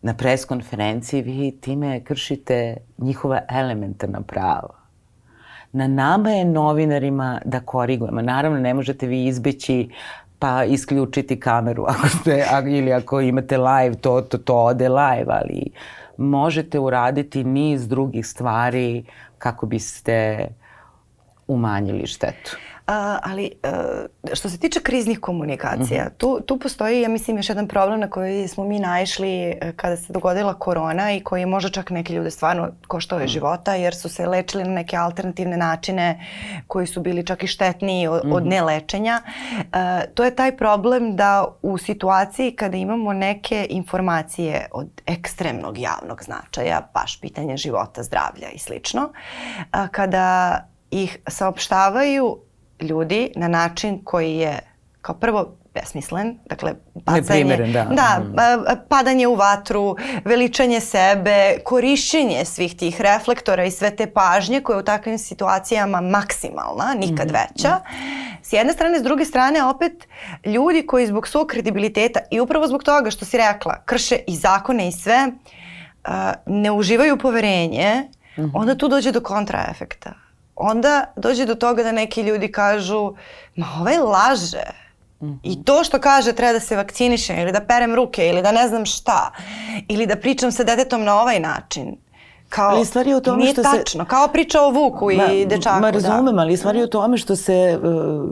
na 0.02 0.14
preskonferenciji, 0.14 1.22
vi 1.22 1.52
time 1.62 2.04
kršite 2.04 2.78
njihova 2.98 3.42
elementarna 3.50 4.22
prava. 4.22 4.76
Na 5.72 5.88
nama 5.88 6.30
je 6.30 6.46
novinarima 6.46 7.42
da 7.46 7.60
korigujemo. 7.60 8.22
Naravno, 8.22 8.60
ne 8.60 8.74
možete 8.74 9.08
vi 9.08 9.26
izbeći 9.26 9.90
pa 10.40 10.64
isključiti 10.64 11.40
kameru 11.40 11.86
ako 11.92 12.08
ste, 12.08 12.46
ili 12.68 12.94
ako 12.94 13.22
imate 13.22 13.58
live, 13.58 13.96
to, 13.96 14.22
to, 14.22 14.38
to 14.38 14.56
ode 14.56 14.90
live, 14.90 15.26
ali 15.28 15.72
možete 16.18 16.80
uraditi 16.80 17.44
niz 17.44 17.88
drugih 17.88 18.28
stvari 18.28 19.04
kako 19.38 19.66
biste 19.66 20.48
umanjili 21.48 22.08
štetu. 22.08 22.58
Ali 23.24 23.52
uh, 23.64 24.36
što 24.36 24.50
se 24.50 24.60
tiče 24.60 24.80
kriznih 24.80 25.20
komunikacija, 25.20 26.04
mm 26.04 26.08
-hmm. 26.08 26.18
tu, 26.18 26.40
tu 26.46 26.60
postoji, 26.60 27.02
ja 27.02 27.10
mislim, 27.10 27.38
još 27.38 27.50
jedan 27.50 27.68
problem 27.68 28.00
na 28.00 28.10
koji 28.10 28.48
smo 28.48 28.64
mi 28.64 28.80
naišli 28.80 29.42
e, 29.44 29.74
kada 29.76 29.98
se 29.98 30.14
dogodila 30.14 30.54
korona 30.54 31.12
i 31.12 31.20
koji 31.20 31.46
može 31.46 31.70
čak 31.70 31.90
neke 31.90 32.14
ljude 32.14 32.32
stvarno 32.32 32.72
koštao 32.88 33.20
je 33.20 33.26
mm 33.26 33.28
-hmm. 33.28 33.32
života 33.32 33.76
jer 33.76 33.96
su 33.96 34.10
se 34.10 34.28
lečili 34.28 34.64
na 34.64 34.70
neke 34.70 34.98
alternativne 34.98 35.58
načine 35.58 36.28
koji 36.68 36.88
su 36.88 37.02
bili 37.02 37.26
čak 37.26 37.44
i 37.44 37.48
štetniji 37.48 38.08
od, 38.08 38.26
mm 38.26 38.30
-hmm. 38.30 38.36
od 38.36 38.46
nelečenja. 38.46 39.22
Uh, 39.26 39.64
to 40.14 40.24
je 40.24 40.36
taj 40.36 40.58
problem 40.58 41.16
da 41.16 41.46
u 41.62 41.78
situaciji 41.78 42.52
kada 42.52 42.78
imamo 42.78 43.14
neke 43.14 43.68
informacije 43.70 44.68
od 44.72 45.02
ekstremnog 45.06 45.78
javnog 45.78 46.24
značaja, 46.24 46.90
baš 46.94 47.22
pitanje 47.22 47.58
života, 47.58 48.04
zdravlja 48.04 48.50
i 48.50 48.60
slično, 48.60 49.02
uh, 49.04 49.88
kada 49.92 50.60
ih 50.92 51.18
saopštavaju 51.28 52.45
ljudi 52.80 53.32
na 53.36 53.48
način 53.48 54.02
koji 54.04 54.36
je 54.36 54.60
kao 55.02 55.16
prvo 55.16 55.56
besmislen, 55.76 56.40
dakle 56.46 56.74
bacanje, 56.94 57.58
da. 57.58 57.84
da, 57.84 58.20
mm. 58.20 58.36
padanje 58.90 59.28
u 59.28 59.36
vatru, 59.36 59.96
veličanje 60.26 60.80
sebe, 60.80 61.58
korišćenje 61.64 62.46
svih 62.46 62.76
tih 62.76 63.02
reflektora 63.02 63.66
i 63.66 63.72
sve 63.72 63.96
te 63.96 64.08
pažnje 64.08 64.62
koje 64.62 64.76
je 64.76 64.80
u 64.80 64.84
takvim 64.84 65.18
situacijama 65.18 66.02
maksimalna, 66.02 66.94
nikad 66.98 67.28
mm. 67.28 67.34
veća. 67.34 67.80
S 68.42 68.54
jedne 68.54 68.74
strane, 68.74 69.00
s 69.00 69.04
druge 69.04 69.26
strane 69.26 69.64
opet 69.64 70.08
ljudi 70.46 70.86
koji 70.88 71.08
zbog 71.08 71.28
svog 71.28 71.48
kredibiliteta 71.48 72.20
i 72.32 72.40
upravo 72.40 72.68
zbog 72.68 72.84
toga 72.84 73.12
što 73.12 73.26
si 73.26 73.38
rekla, 73.38 73.82
krše 73.86 74.16
i 74.28 74.36
zakone 74.36 74.88
i 74.88 74.92
sve, 74.92 75.32
ne 76.46 76.72
uživaju 76.72 77.18
poverenje, 77.18 78.04
onda 78.54 78.76
tu 78.76 78.88
dođe 78.88 79.12
do 79.12 79.22
kontraefekta 79.22 80.25
onda 80.56 81.06
dođe 81.16 81.46
do 81.46 81.56
toga 81.56 81.84
da 81.84 81.92
neki 81.92 82.22
ljudi 82.22 82.52
kažu 82.52 83.14
ma 83.56 83.68
ovaj 83.80 83.98
laže. 83.98 84.64
Mm 85.22 85.26
-hmm. 85.26 85.40
I 85.44 85.64
to 85.64 85.84
što 85.84 86.00
kaže 86.00 86.34
treba 86.34 86.54
da 86.54 86.60
se 86.60 86.76
vakcinišem 86.76 87.40
ili 87.40 87.52
da 87.52 87.62
perem 87.62 87.96
ruke 87.96 88.28
ili 88.28 88.42
da 88.42 88.52
ne 88.52 88.68
znam 88.68 88.86
šta 88.86 89.32
ili 89.88 90.06
da 90.06 90.16
pričam 90.16 90.52
sa 90.52 90.64
detetom 90.64 91.04
na 91.04 91.22
ovaj 91.22 91.40
način. 91.40 91.96
Kao, 92.50 92.70
ali 92.70 92.86
stvari 92.86 93.10
je 93.10 93.16
u 93.16 93.22
tome 93.22 93.38
nije 93.38 93.54
što 93.54 93.64
tačno, 93.64 94.04
se... 94.04 94.10
kao 94.10 94.28
priča 94.28 94.62
o 94.62 94.70
Vuku 94.70 95.06
ma, 95.06 95.26
i 95.26 95.46
dečaku. 95.46 95.82
Ma 95.82 95.92
da. 95.92 96.00
razumem, 96.00 96.36
da. 96.36 96.42
ali 96.42 96.58
stvari 96.58 96.80
je 96.80 96.86
u 96.86 96.90
tome 96.90 97.18
što 97.18 97.36
se... 97.36 97.80
Uh, 97.84 98.30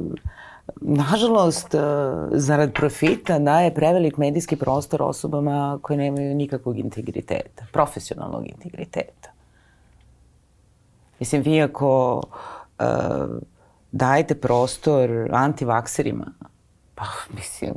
nažalost, 0.82 1.74
uh, 1.74 1.82
zarad 2.32 2.74
profita 2.74 3.40
daje 3.40 3.74
prevelik 3.74 4.18
medijski 4.18 4.56
prostor 4.56 5.02
osobama 5.02 5.80
koje 5.82 5.98
nemaju 5.98 6.36
nikakvog 6.36 6.80
integriteta, 6.80 7.66
profesionalnog 7.72 8.48
integriteta. 8.48 9.33
Mislim, 11.20 11.42
vi 11.42 11.62
ako 11.62 12.22
uh, 12.80 12.86
dajete 13.92 14.36
prostor 14.36 15.30
antivakserima, 15.32 16.26
pa 16.96 17.04
mislim, 17.36 17.74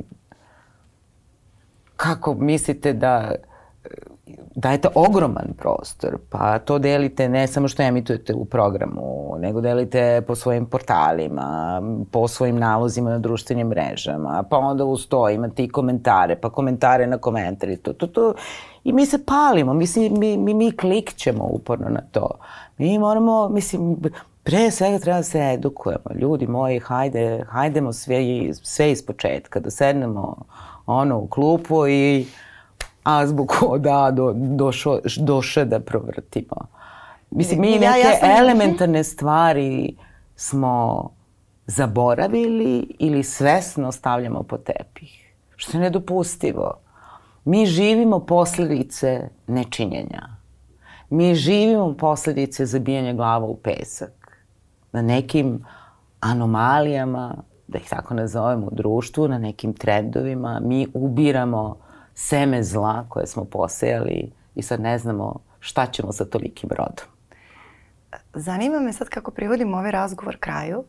kako 1.95 2.33
mislite 2.33 2.93
da 2.93 3.35
dajete 4.55 4.87
ogroman 4.95 5.53
prostor, 5.57 6.17
pa 6.29 6.59
to 6.59 6.79
delite 6.79 7.29
ne 7.29 7.47
samo 7.47 7.67
što 7.67 7.83
emitujete 7.83 8.33
u 8.33 8.45
programu, 8.45 9.35
nego 9.39 9.61
delite 9.61 10.21
po 10.27 10.35
svojim 10.35 10.65
portalima, 10.65 11.81
po 12.11 12.27
svojim 12.27 12.57
nalozima 12.59 13.09
na 13.09 13.19
društvenim 13.19 13.67
mrežama, 13.67 14.43
pa 14.49 14.57
onda 14.57 14.85
uz 14.85 15.07
to 15.07 15.29
imate 15.29 15.63
i 15.63 15.69
komentare, 15.69 16.35
pa 16.35 16.49
komentare 16.49 17.07
na 17.07 17.17
komentari, 17.17 17.77
to, 17.77 17.93
to, 17.93 18.07
to. 18.07 18.33
I 18.83 18.93
mi 18.93 19.05
se 19.05 19.25
palimo, 19.25 19.73
mislim, 19.73 20.19
mi, 20.19 20.37
mi, 20.37 20.53
mi 20.53 20.71
klikćemo 20.71 21.47
uporno 21.51 21.89
na 21.89 22.01
to. 22.11 22.29
Mi 22.77 22.99
moramo, 22.99 23.49
mislim, 23.49 23.97
pre 24.43 24.71
svega 24.71 24.99
treba 24.99 25.17
da 25.17 25.23
se 25.23 25.39
edukujemo. 25.53 26.05
Ljudi 26.15 26.47
moji, 26.47 26.79
hajde, 26.79 27.45
hajdemo 27.49 27.93
sve, 27.93 28.17
sve 28.63 28.91
iz 28.91 29.05
početka, 29.05 29.59
da 29.59 29.71
sednemo 29.71 30.35
ono 30.85 31.19
u 31.19 31.27
klupu 31.27 31.87
i 31.87 32.25
azbuku 33.07 33.77
da 33.77 34.11
do, 34.11 34.33
došo, 34.35 34.99
doše 35.17 35.65
da 35.65 35.79
provrtimo. 35.79 36.67
Mislim, 37.31 37.61
mi 37.61 37.71
neke 37.71 37.83
ja, 37.83 37.95
ja 37.97 38.19
sam... 38.19 38.29
elementarne 38.29 39.03
stvari 39.03 39.95
smo 40.35 41.09
zaboravili 41.65 42.95
ili 42.99 43.23
svesno 43.23 43.91
stavljamo 43.91 44.43
po 44.43 44.57
tepih. 44.57 45.33
Što 45.55 45.77
je 45.77 45.81
nedopustivo. 45.81 46.73
Mi 47.45 47.65
živimo 47.65 48.19
posledice 48.19 49.29
nečinjenja. 49.47 50.21
Mi 51.09 51.35
živimo 51.35 51.95
posledice 51.99 52.65
zabijanja 52.65 53.13
glava 53.13 53.45
u 53.45 53.55
pesak. 53.55 54.41
Na 54.91 55.01
nekim 55.01 55.65
anomalijama, 56.19 57.35
da 57.67 57.77
ih 57.77 57.89
tako 57.89 58.13
nazovemo 58.13 58.65
u 58.65 58.75
društvu, 58.75 59.27
na 59.27 59.37
nekim 59.37 59.73
trendovima, 59.73 60.59
mi 60.63 60.87
ubiramo 60.93 61.86
seme 62.19 62.63
zla 62.63 63.05
koje 63.09 63.27
smo 63.27 63.45
posejali 63.45 64.31
i 64.55 64.61
sad 64.61 64.81
ne 64.81 64.97
znamo 64.97 65.39
šta 65.59 65.85
ćemo 65.85 66.11
sa 66.11 66.25
tolikim 66.25 66.69
rodom. 66.69 67.05
Zanima 68.33 68.79
me 68.79 68.93
sad 68.93 69.09
kako 69.09 69.31
privodimo 69.31 69.77
ovaj 69.77 69.91
razgovor 69.91 70.37
kraju. 70.39 70.83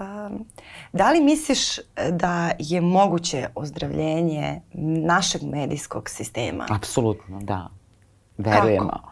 Um, 0.00 0.46
da 0.92 1.12
li 1.12 1.20
misliš 1.20 1.78
da 2.10 2.50
je 2.58 2.80
moguće 2.80 3.48
ozdravljenje 3.54 4.60
našeg 5.06 5.42
medijskog 5.42 6.08
sistema? 6.08 6.66
Apsolutno, 6.70 7.40
da. 7.40 7.68
Verujemo. 8.38 8.90
Kako? 8.90 9.10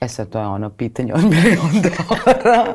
E 0.00 0.08
sad, 0.08 0.28
to 0.28 0.38
je 0.38 0.46
ono 0.46 0.70
pitanje 0.70 1.14
od 1.14 1.24
milion 1.24 1.82
dolara. 1.82 2.74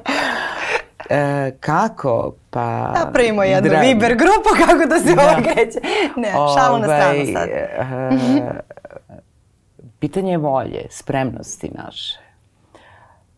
E, 1.12 1.52
kako? 1.60 2.34
Pa... 2.50 2.92
Napravimo 2.92 3.44
jednu 3.44 3.70
drag... 3.70 3.86
Viber 3.86 4.16
grupu 4.16 4.50
kako 4.66 4.86
da 4.90 5.00
se 5.00 5.16
da. 5.16 5.22
ovo 5.22 5.44
kreće. 5.44 5.80
Ne, 6.16 6.32
šalu 6.32 6.80
na 6.80 6.86
stranu 6.86 7.26
sad. 7.34 7.50
E, 7.50 7.68
pitanje 10.00 10.32
je 10.32 10.38
volje, 10.38 10.88
spremnosti 10.90 11.72
naše. 11.74 12.20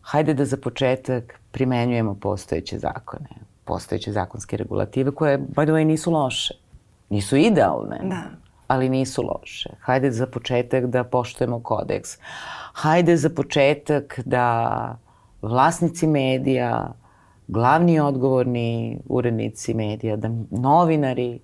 Hajde 0.02 0.34
da 0.34 0.44
za 0.44 0.56
početak 0.56 1.40
primenjujemo 1.50 2.14
postojeće 2.14 2.78
zakone, 2.78 3.28
postojeće 3.64 4.12
zakonske 4.12 4.56
regulative 4.56 5.10
koje, 5.10 5.38
by 5.38 5.64
the 5.64 5.72
way, 5.72 5.84
nisu 5.84 6.12
loše. 6.12 6.54
Nisu 7.10 7.36
idealne, 7.36 8.00
da. 8.02 8.22
ali 8.68 8.88
nisu 8.88 9.22
loše. 9.22 9.70
Hajde 9.80 10.10
za 10.10 10.26
početak 10.26 10.86
da 10.86 11.04
poštujemo 11.04 11.60
kodeks. 11.60 12.18
Hajde 12.72 13.16
za 13.16 13.30
početak 13.30 14.20
da 14.24 14.96
vlasnici 15.42 16.06
medija, 16.06 16.92
glavni 17.48 18.00
odgovorni 18.00 18.98
urednici 19.08 19.74
medija, 19.74 20.16
da 20.16 20.30
novinari 20.50 21.40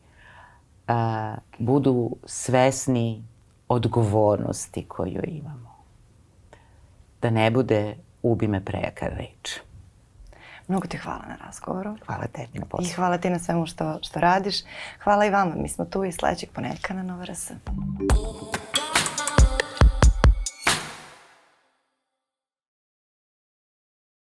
a, 0.89 1.37
budu 1.59 2.17
svesni 2.25 3.25
odgovornosti 3.69 4.85
koju 4.89 5.23
imamo. 5.25 5.77
Da 7.23 7.31
ne 7.31 7.51
bude 7.51 7.97
ubi 8.23 8.49
me 8.49 8.65
prejaka 8.65 9.07
reč. 9.09 9.61
Mnogo 10.69 10.87
ti 10.87 10.97
hvala 10.97 11.23
na 11.29 11.37
razgovoru. 11.45 11.97
Hvala 12.07 12.27
tebi 12.27 12.59
na 12.59 12.67
poslu. 12.67 12.87
I 12.87 12.93
hvala 12.93 13.19
ti 13.19 13.31
na 13.31 13.39
svemu 13.39 13.67
što, 13.67 13.99
što 14.03 14.21
radiš. 14.21 14.57
Hvala 15.05 15.27
i 15.27 15.31
vama. 15.31 15.55
Mi 15.57 15.69
smo 15.69 15.85
tu 15.85 16.05
i 16.05 16.13
sledećeg 16.13 16.51
ponedjeljka 16.51 16.95
na 16.95 17.03
Nova 17.03 17.25
RS. 17.25 17.51